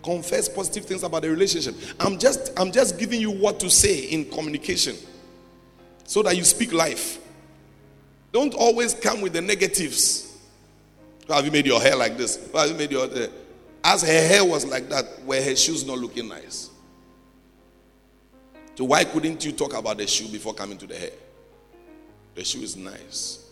Confess 0.02 0.48
positive 0.48 0.84
things 0.84 1.04
about 1.04 1.22
the 1.22 1.30
relationship. 1.30 1.76
I'm 2.00 2.18
just 2.18 2.52
I'm 2.58 2.72
just 2.72 2.98
giving 2.98 3.20
you 3.20 3.30
what 3.30 3.60
to 3.60 3.70
say 3.70 4.00
in 4.00 4.24
communication 4.28 4.96
so 6.04 6.22
that 6.24 6.36
you 6.36 6.42
speak 6.44 6.72
life. 6.72 7.18
Don't 8.32 8.54
always 8.54 8.92
come 8.92 9.20
with 9.20 9.32
the 9.32 9.40
negatives. 9.40 10.33
Why 11.26 11.36
have 11.36 11.44
you 11.44 11.50
made 11.50 11.66
your 11.66 11.80
hair 11.80 11.96
like 11.96 12.16
this? 12.16 12.48
Why 12.50 12.62
have 12.62 12.70
you 12.70 12.76
made 12.76 12.90
your 12.90 13.08
hair? 13.08 13.28
As 13.82 14.02
her 14.02 14.08
hair 14.08 14.44
was 14.44 14.64
like 14.66 14.88
that, 14.88 15.22
were 15.24 15.40
her 15.40 15.56
shoes 15.56 15.86
not 15.86 15.98
looking 15.98 16.28
nice? 16.28 16.70
So 18.74 18.84
why 18.84 19.04
couldn't 19.04 19.44
you 19.44 19.52
talk 19.52 19.74
about 19.74 19.98
the 19.98 20.06
shoe 20.06 20.28
before 20.28 20.54
coming 20.54 20.78
to 20.78 20.86
the 20.86 20.96
hair? 20.96 21.10
The 22.34 22.44
shoe 22.44 22.62
is 22.62 22.76
nice. 22.76 23.44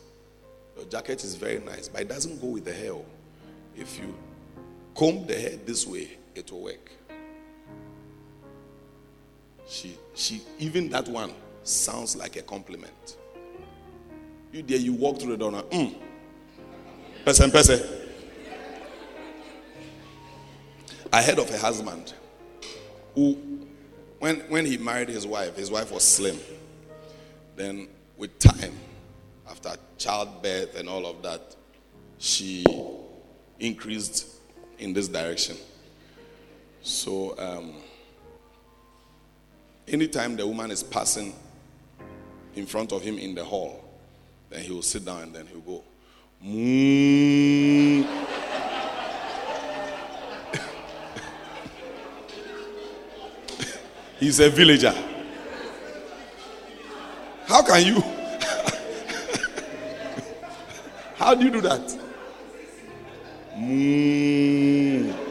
Your 0.77 0.87
jacket 0.87 1.23
is 1.23 1.35
very 1.37 1.61
nice, 1.61 1.89
but 1.89 2.03
it 2.03 2.09
doesn't 2.09 2.41
go 2.41 2.49
with 2.49 2.65
the 2.65 2.73
hair. 2.73 2.95
If 3.77 3.99
you 3.99 4.15
comb 4.95 5.27
the 5.27 5.39
hair 5.39 5.57
this 5.65 5.87
way, 5.87 6.09
it 6.35 6.51
will 6.51 6.63
work. 6.63 6.91
She, 9.69 9.97
she, 10.15 10.43
even 10.59 10.89
that 10.91 11.09
one 11.09 11.33
sounds 11.63 12.17
like 12.17 12.37
a 12.37 12.43
compliment. 12.43 13.17
You 14.53 14.63
there, 14.63 14.79
you 14.79 14.93
walk 14.93 15.21
through 15.21 15.33
the 15.33 15.37
door 15.39 15.53
now. 15.53 15.63
Mm. 15.63 15.95
Person, 17.25 17.53
person. 17.53 17.81
I 21.13 21.23
heard 21.23 21.39
of 21.39 21.49
a 21.55 21.59
husband 21.59 22.15
who, 23.15 23.39
when, 24.19 24.41
when 24.49 24.67
he 24.67 24.77
married 24.77 25.09
his 25.09 25.25
wife, 25.25 25.57
his 25.57 25.71
wife 25.71 25.93
was 25.93 26.03
slim. 26.03 26.37
Then, 27.55 27.87
with 28.17 28.37
time, 28.41 28.73
after 29.49 29.75
childbirth 29.99 30.75
and 30.75 30.89
all 30.89 31.07
of 31.07 31.23
that, 31.23 31.55
she 32.19 32.65
increased 33.61 34.27
in 34.81 34.93
this 34.93 35.07
direction. 35.07 35.57
So, 36.83 37.39
um, 37.39 37.75
anytime 39.87 40.35
the 40.35 40.45
woman 40.45 40.73
is 40.73 40.83
passing 40.83 41.37
in 42.57 42.67
front 42.67 42.91
of 42.91 43.03
him 43.03 43.17
in 43.17 43.37
the 43.37 43.45
hall, 43.45 43.85
then 44.51 44.63
he 44.63 44.73
will 44.73 44.83
sit 44.83 45.05
down 45.05 45.23
and 45.23 45.33
then 45.33 45.47
he'll 45.47 45.61
go, 45.61 45.85
He's 46.45 48.01
a 54.41 54.51
villager. 54.51 54.93
How 57.47 57.63
can 57.63 57.87
you? 57.87 58.01
How 61.15 61.37
do 61.37 61.45
you 61.45 61.51
do 61.53 61.61
that? 61.61 61.99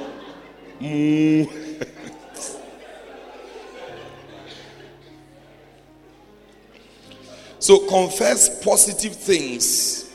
So 7.59 7.77
confess 7.87 8.63
positive 8.63 9.15
things 9.15 10.10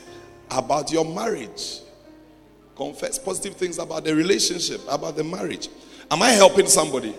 about 0.57 0.91
your 0.91 1.05
marriage. 1.05 1.79
Confess 2.75 3.17
positive 3.17 3.55
things 3.55 3.79
about 3.79 4.03
the 4.03 4.15
relationship, 4.15 4.81
about 4.89 5.15
the 5.15 5.23
marriage. 5.23 5.69
Am 6.11 6.21
I 6.21 6.29
helping 6.29 6.67
somebody? 6.67 7.15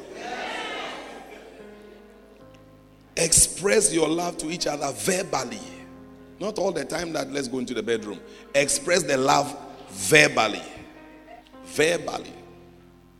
Express 3.16 3.92
your 3.92 4.08
love 4.08 4.38
to 4.38 4.50
each 4.50 4.66
other 4.66 4.92
verbally. 4.92 5.60
Not 6.38 6.58
all 6.58 6.70
the 6.70 6.84
time 6.84 7.12
that 7.14 7.32
let's 7.32 7.48
go 7.48 7.58
into 7.58 7.74
the 7.74 7.82
bedroom. 7.82 8.20
Express 8.54 9.02
the 9.02 9.16
love 9.16 9.56
verbally. 9.90 10.62
Verbally. 11.64 12.32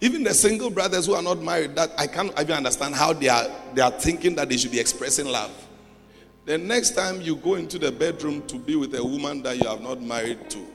Even 0.01 0.23
the 0.23 0.33
single 0.33 0.71
brothers 0.71 1.07
who 1.07 1.14
are 1.14 1.23
not 1.23 1.43
married, 1.43 1.75
that 1.75 1.91
I 1.99 2.07
can't 2.07 2.31
even 2.39 2.53
understand 2.59 2.95
how 2.95 3.12
they 3.12 3.29
are 3.29 3.49
they 3.75 3.83
are 3.83 3.91
thinking 3.91 4.37
that 4.37 4.49
they 4.49 4.57
should 4.57 4.71
be 4.71 4.79
expressing 4.79 5.27
love. 5.27 5.51
The 6.49 6.57
next 6.57 6.96
time 6.96 7.20
you 7.20 7.36
go 7.36 7.57
into 7.57 7.78
the 7.78 7.92
bedroom 7.92 8.40
to 8.46 8.57
be 8.57 8.74
with 8.74 8.94
a 8.94 9.05
woman 9.05 9.42
that 9.42 9.59
you 9.62 9.68
have 9.68 9.82
not 9.82 10.01
married 10.01 10.49
to, 10.49 10.66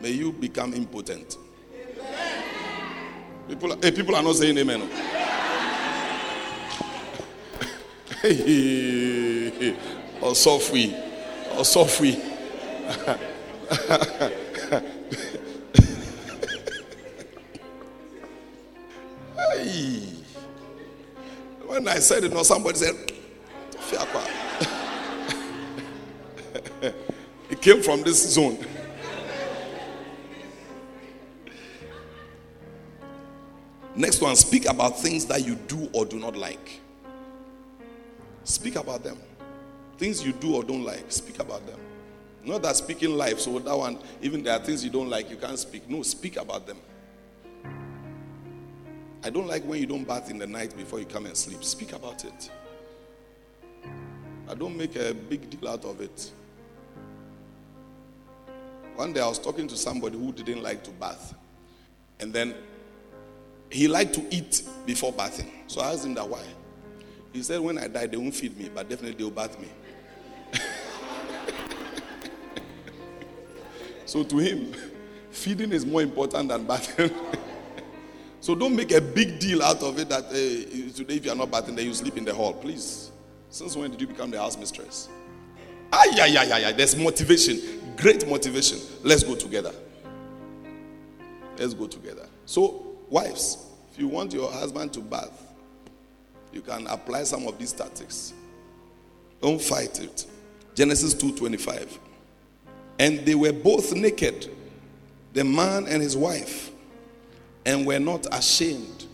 may 0.00 0.10
you 0.10 0.32
become 0.32 0.74
impotent. 0.74 1.36
People, 3.46 3.76
hey, 3.80 3.92
people 3.92 4.16
are 4.16 4.22
not 4.24 4.34
saying 4.34 4.58
amen. 4.58 4.90
hey, 8.20 9.76
or 10.20 10.34
softly, 10.34 10.92
or 11.56 11.64
softly. 11.64 12.20
hey. 19.36 20.08
When 21.64 21.86
I 21.86 22.00
said 22.00 22.24
it, 22.24 22.32
no, 22.32 22.42
somebody 22.42 22.78
said. 22.78 23.12
It 27.52 27.60
came 27.60 27.82
from 27.82 28.02
this 28.02 28.32
zone. 28.32 28.58
Next 33.94 34.22
one 34.22 34.34
speak 34.36 34.66
about 34.68 34.98
things 34.98 35.26
that 35.26 35.46
you 35.46 35.56
do 35.56 35.86
or 35.92 36.06
do 36.06 36.18
not 36.18 36.34
like. 36.34 36.80
Speak 38.44 38.76
about 38.76 39.04
them. 39.04 39.18
Things 39.98 40.24
you 40.24 40.32
do 40.32 40.54
or 40.56 40.64
don't 40.64 40.82
like, 40.82 41.12
speak 41.12 41.40
about 41.40 41.66
them. 41.66 41.78
Not 42.42 42.62
that 42.62 42.74
speaking 42.74 43.18
life, 43.18 43.38
so 43.38 43.58
that 43.58 43.76
one, 43.76 43.98
even 44.22 44.42
there 44.42 44.56
are 44.56 44.64
things 44.64 44.82
you 44.82 44.90
don't 44.90 45.10
like, 45.10 45.30
you 45.30 45.36
can't 45.36 45.58
speak. 45.58 45.88
No, 45.90 46.02
speak 46.02 46.38
about 46.38 46.66
them. 46.66 46.78
I 49.22 49.28
don't 49.28 49.46
like 49.46 49.62
when 49.64 49.78
you 49.78 49.86
don't 49.86 50.04
bath 50.04 50.30
in 50.30 50.38
the 50.38 50.46
night 50.46 50.74
before 50.74 50.98
you 50.98 51.04
come 51.04 51.26
and 51.26 51.36
sleep. 51.36 51.62
Speak 51.62 51.92
about 51.92 52.24
it. 52.24 52.50
I 54.48 54.54
don't 54.54 54.76
make 54.76 54.96
a 54.96 55.12
big 55.12 55.50
deal 55.50 55.68
out 55.68 55.84
of 55.84 56.00
it. 56.00 56.32
One 58.96 59.12
day 59.12 59.20
I 59.20 59.26
was 59.26 59.38
talking 59.38 59.66
to 59.68 59.76
somebody 59.76 60.18
who 60.18 60.32
didn't 60.32 60.62
like 60.62 60.84
to 60.84 60.90
bath. 60.90 61.34
And 62.20 62.32
then 62.32 62.54
he 63.70 63.88
liked 63.88 64.14
to 64.14 64.34
eat 64.34 64.62
before 64.86 65.12
bathing. 65.12 65.50
So 65.66 65.80
I 65.80 65.92
asked 65.92 66.04
him 66.04 66.14
that 66.14 66.28
why. 66.28 66.42
He 67.32 67.42
said, 67.42 67.60
When 67.60 67.78
I 67.78 67.88
die, 67.88 68.06
they 68.06 68.16
won't 68.16 68.34
feed 68.34 68.56
me, 68.58 68.70
but 68.72 68.88
definitely 68.88 69.16
they'll 69.16 69.30
bath 69.30 69.58
me. 69.58 69.68
so 74.04 74.22
to 74.22 74.36
him, 74.36 74.74
feeding 75.30 75.72
is 75.72 75.86
more 75.86 76.02
important 76.02 76.50
than 76.50 76.66
bathing. 76.66 77.10
so 78.40 78.54
don't 78.54 78.76
make 78.76 78.92
a 78.92 79.00
big 79.00 79.38
deal 79.40 79.62
out 79.62 79.82
of 79.82 79.98
it 79.98 80.10
that 80.10 80.26
uh, 80.26 80.32
today, 80.94 81.14
if 81.16 81.24
you 81.24 81.32
are 81.32 81.36
not 81.36 81.50
bathing, 81.50 81.74
then 81.74 81.86
you 81.86 81.94
sleep 81.94 82.18
in 82.18 82.24
the 82.24 82.34
hall. 82.34 82.52
Please. 82.52 83.10
Since 83.48 83.76
when 83.76 83.90
did 83.90 84.00
you 84.00 84.06
become 84.06 84.30
the 84.30 84.38
house 84.38 84.56
mistress? 84.56 85.08
Ah, 85.92 86.04
yeah, 86.14 86.26
yeah, 86.26 86.42
yeah, 86.44 86.58
yeah. 86.58 86.72
There's 86.72 86.96
motivation. 86.96 87.60
Great 87.96 88.26
motivation. 88.26 88.78
Let's 89.02 89.22
go 89.22 89.34
together. 89.34 89.72
Let's 91.58 91.74
go 91.74 91.86
together. 91.86 92.26
So, 92.46 92.96
wives, 93.10 93.66
if 93.92 93.98
you 93.98 94.08
want 94.08 94.32
your 94.32 94.50
husband 94.50 94.94
to 94.94 95.00
bath, 95.00 95.52
you 96.52 96.62
can 96.62 96.86
apply 96.86 97.24
some 97.24 97.46
of 97.46 97.58
these 97.58 97.72
tactics. 97.72 98.32
Don't 99.40 99.60
fight 99.60 100.00
it. 100.00 100.26
Genesis 100.74 101.14
2:25. 101.14 101.98
And 102.98 103.20
they 103.26 103.34
were 103.34 103.52
both 103.52 103.92
naked, 103.94 104.50
the 105.32 105.44
man 105.44 105.86
and 105.86 106.02
his 106.02 106.16
wife, 106.16 106.70
and 107.66 107.86
were 107.86 107.98
not 107.98 108.26
ashamed. 108.32 109.06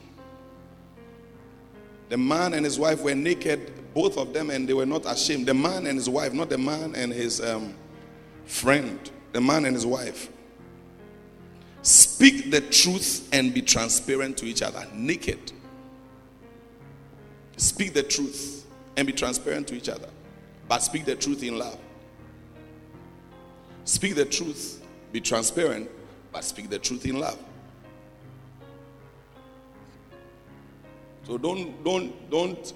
The 2.08 2.16
man 2.16 2.54
and 2.54 2.64
his 2.64 2.78
wife 2.78 3.02
were 3.02 3.14
naked, 3.14 3.72
both 3.98 4.16
of 4.16 4.32
them, 4.32 4.50
and 4.50 4.68
they 4.68 4.74
were 4.74 4.86
not 4.86 5.04
ashamed. 5.06 5.44
The 5.44 5.54
man 5.54 5.88
and 5.88 5.98
his 5.98 6.08
wife, 6.08 6.32
not 6.32 6.48
the 6.48 6.56
man 6.56 6.94
and 6.94 7.12
his 7.12 7.40
um, 7.40 7.74
friend, 8.44 9.10
the 9.32 9.40
man 9.40 9.64
and 9.64 9.74
his 9.74 9.84
wife. 9.84 10.30
Speak 11.82 12.52
the 12.52 12.60
truth 12.60 13.28
and 13.32 13.52
be 13.52 13.60
transparent 13.60 14.38
to 14.38 14.46
each 14.46 14.62
other, 14.62 14.86
naked. 14.94 15.50
Speak 17.56 17.92
the 17.92 18.04
truth 18.04 18.68
and 18.96 19.04
be 19.04 19.12
transparent 19.12 19.66
to 19.66 19.74
each 19.74 19.88
other, 19.88 20.08
but 20.68 20.80
speak 20.80 21.04
the 21.04 21.16
truth 21.16 21.42
in 21.42 21.58
love. 21.58 21.78
Speak 23.84 24.14
the 24.14 24.26
truth, 24.26 24.80
be 25.10 25.20
transparent, 25.20 25.90
but 26.30 26.44
speak 26.44 26.70
the 26.70 26.78
truth 26.78 27.04
in 27.04 27.18
love. 27.18 27.38
So 31.24 31.36
don't 31.36 31.82
don't 31.82 32.30
don't 32.30 32.72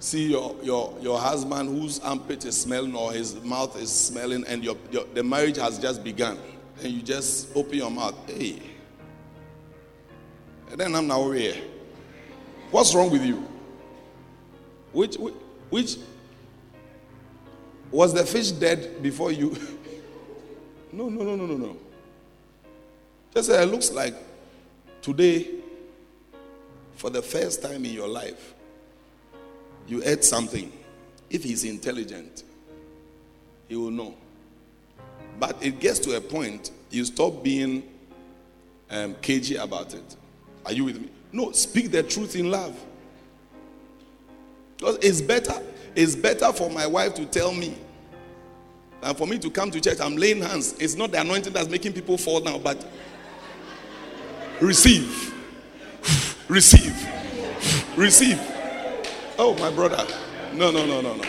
see 0.00 0.30
your, 0.30 0.54
your, 0.62 0.96
your 1.00 1.18
husband 1.18 1.68
whose 1.68 1.98
armpit 2.00 2.44
is 2.44 2.60
smelling 2.60 2.94
or 2.94 3.12
his 3.12 3.34
mouth 3.42 3.80
is 3.80 3.90
smelling 3.90 4.44
and 4.46 4.62
your, 4.62 4.76
your, 4.90 5.04
the 5.14 5.22
marriage 5.22 5.56
has 5.56 5.78
just 5.78 6.04
begun. 6.04 6.38
And 6.80 6.92
you 6.92 7.02
just 7.02 7.56
open 7.56 7.74
your 7.74 7.90
mouth. 7.90 8.14
Hey. 8.28 8.62
And 10.70 10.78
then 10.78 10.94
i'm 10.94 11.06
now 11.06 11.30
here. 11.30 11.56
What's 12.70 12.94
wrong 12.94 13.10
with 13.10 13.24
you? 13.24 13.48
Which, 14.92 15.16
which 15.16 15.34
which 15.70 15.96
was 17.90 18.14
the 18.14 18.24
fish 18.24 18.50
dead 18.50 19.02
before 19.02 19.32
you? 19.32 19.56
No 20.90 21.10
no 21.10 21.22
no 21.22 21.36
no 21.36 21.44
no 21.44 21.56
no. 21.58 21.76
Just 23.34 23.48
say 23.50 23.62
it 23.62 23.66
looks 23.66 23.90
like 23.90 24.14
today 25.02 25.46
for 26.96 27.10
the 27.10 27.20
first 27.20 27.60
time 27.60 27.84
in 27.84 27.92
your 27.92 28.08
life 28.08 28.54
you 29.88 30.02
ate 30.04 30.24
something. 30.24 30.72
If 31.30 31.42
he's 31.42 31.64
intelligent, 31.64 32.44
he 33.68 33.76
will 33.76 33.90
know. 33.90 34.14
But 35.38 35.56
it 35.62 35.80
gets 35.80 35.98
to 36.00 36.16
a 36.16 36.20
point, 36.20 36.70
you 36.90 37.04
stop 37.04 37.42
being 37.42 37.82
um, 38.90 39.14
cagey 39.20 39.56
about 39.56 39.94
it. 39.94 40.16
Are 40.66 40.72
you 40.72 40.84
with 40.84 41.00
me? 41.00 41.08
No, 41.32 41.52
speak 41.52 41.90
the 41.90 42.02
truth 42.02 42.34
in 42.36 42.50
love. 42.50 42.78
Because 44.76 44.98
it's 45.02 45.20
better, 45.20 45.54
it's 45.94 46.14
better 46.14 46.52
for 46.52 46.70
my 46.70 46.86
wife 46.86 47.14
to 47.14 47.26
tell 47.26 47.52
me 47.52 47.76
than 49.00 49.14
for 49.14 49.26
me 49.26 49.38
to 49.38 49.50
come 49.50 49.70
to 49.70 49.80
church. 49.80 50.00
I'm 50.00 50.16
laying 50.16 50.40
hands. 50.42 50.74
It's 50.78 50.94
not 50.94 51.10
the 51.10 51.20
anointing 51.20 51.52
that's 51.52 51.68
making 51.68 51.92
people 51.92 52.16
fall 52.16 52.40
down, 52.40 52.62
but 52.62 52.84
receive, 54.60 55.34
receive, 56.48 57.08
receive. 57.96 58.57
Oh, 59.40 59.54
my 59.58 59.70
brother. 59.70 60.04
No, 60.52 60.72
no, 60.72 60.84
no, 60.84 61.00
no, 61.00 61.14
no. 61.14 61.22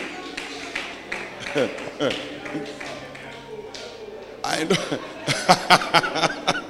I 4.42 4.64
know. 4.64 4.98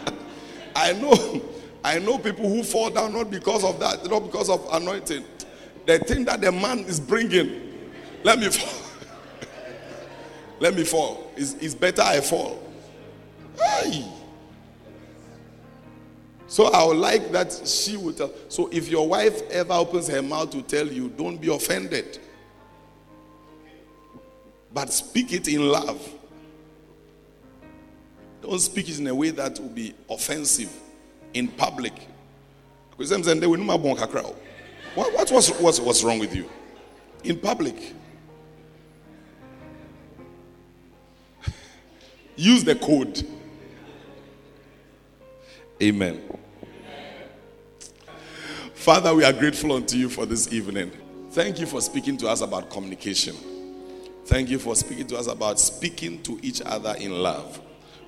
I 0.76 0.92
know. 0.92 1.42
I 1.82 1.98
know 1.98 2.18
people 2.18 2.46
who 2.46 2.62
fall 2.62 2.90
down 2.90 3.14
not 3.14 3.30
because 3.30 3.64
of 3.64 3.80
that, 3.80 4.04
not 4.10 4.20
because 4.20 4.50
of 4.50 4.68
anointing. 4.70 5.24
The 5.86 5.98
thing 6.00 6.26
that 6.26 6.42
the 6.42 6.52
man 6.52 6.80
is 6.80 7.00
bringing, 7.00 7.88
let 8.22 8.38
me 8.38 8.50
fall. 8.50 8.90
let 10.60 10.74
me 10.74 10.84
fall. 10.84 11.32
It's, 11.36 11.54
it's 11.54 11.74
better 11.74 12.02
I 12.02 12.20
fall. 12.20 12.62
Hey. 13.58 14.19
So 16.50 16.66
I 16.66 16.84
would 16.84 16.96
like 16.96 17.30
that 17.30 17.52
she 17.64 17.96
would 17.96 18.16
tell. 18.16 18.32
So 18.48 18.68
if 18.72 18.88
your 18.88 19.08
wife 19.08 19.48
ever 19.52 19.74
opens 19.74 20.08
her 20.08 20.20
mouth 20.20 20.50
to 20.50 20.62
tell 20.62 20.84
you, 20.84 21.08
don't 21.08 21.36
be 21.36 21.46
offended. 21.46 22.18
But 24.74 24.92
speak 24.92 25.32
it 25.32 25.46
in 25.46 25.68
love. 25.68 26.12
Don't 28.42 28.58
speak 28.58 28.88
it 28.88 28.98
in 28.98 29.06
a 29.06 29.14
way 29.14 29.30
that 29.30 29.60
will 29.60 29.68
be 29.68 29.94
offensive 30.10 30.76
in 31.34 31.46
public. 31.46 31.94
What, 34.96 35.14
what 35.14 35.30
was 35.30 35.50
what's, 35.60 35.78
what's 35.78 36.02
wrong 36.02 36.18
with 36.18 36.34
you? 36.34 36.50
In 37.22 37.38
public. 37.38 37.94
Use 42.34 42.64
the 42.64 42.74
code. 42.74 43.24
Amen. 45.82 46.20
Father, 48.74 49.14
we 49.14 49.24
are 49.24 49.32
grateful 49.32 49.72
unto 49.72 49.96
you 49.96 50.08
for 50.08 50.26
this 50.26 50.52
evening. 50.52 50.90
Thank 51.30 51.58
you 51.58 51.66
for 51.66 51.80
speaking 51.80 52.16
to 52.18 52.28
us 52.28 52.40
about 52.40 52.70
communication. 52.70 53.36
Thank 54.26 54.50
you 54.50 54.58
for 54.58 54.76
speaking 54.76 55.06
to 55.08 55.16
us 55.16 55.26
about 55.26 55.58
speaking 55.58 56.22
to 56.22 56.38
each 56.42 56.60
other 56.62 56.94
in 56.98 57.22
love. 57.22 57.60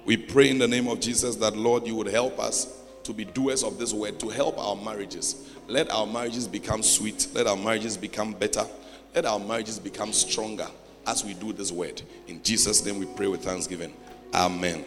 We 0.05 0.17
pray 0.17 0.51
in 0.51 0.59
the 0.59 0.69
name 0.69 0.89
of 0.89 1.01
Jesus 1.01 1.37
that, 1.37 1.57
Lord, 1.57 1.87
you 1.87 1.95
would 1.95 2.09
help 2.09 2.39
us 2.39 2.81
to 3.05 3.13
be 3.13 3.25
doers 3.25 3.65
of 3.65 3.79
this 3.79 3.93
word, 3.93 4.21
to 4.21 4.29
help 4.29 4.59
our 4.59 4.77
marriages. 4.77 5.51
Let 5.67 5.91
our 5.91 6.07
marriages 6.07 6.47
become 6.47 6.83
sweet. 6.83 7.29
Let 7.33 7.47
our 7.47 7.57
marriages 7.57 7.97
become 7.97 8.33
better. 8.33 8.67
Let 9.15 9.25
our 9.25 9.39
marriages 9.39 9.79
become 9.79 10.13
stronger 10.13 10.69
as 11.07 11.25
we 11.25 11.35
do 11.35 11.53
this 11.53 11.73
word. 11.73 12.03
In 12.29 12.43
Jesus' 12.43 12.85
name 12.85 12.99
we 12.99 13.07
pray 13.07 13.29
with 13.29 13.43
thanksgiving. 13.43 13.95
Amen. 14.35 14.85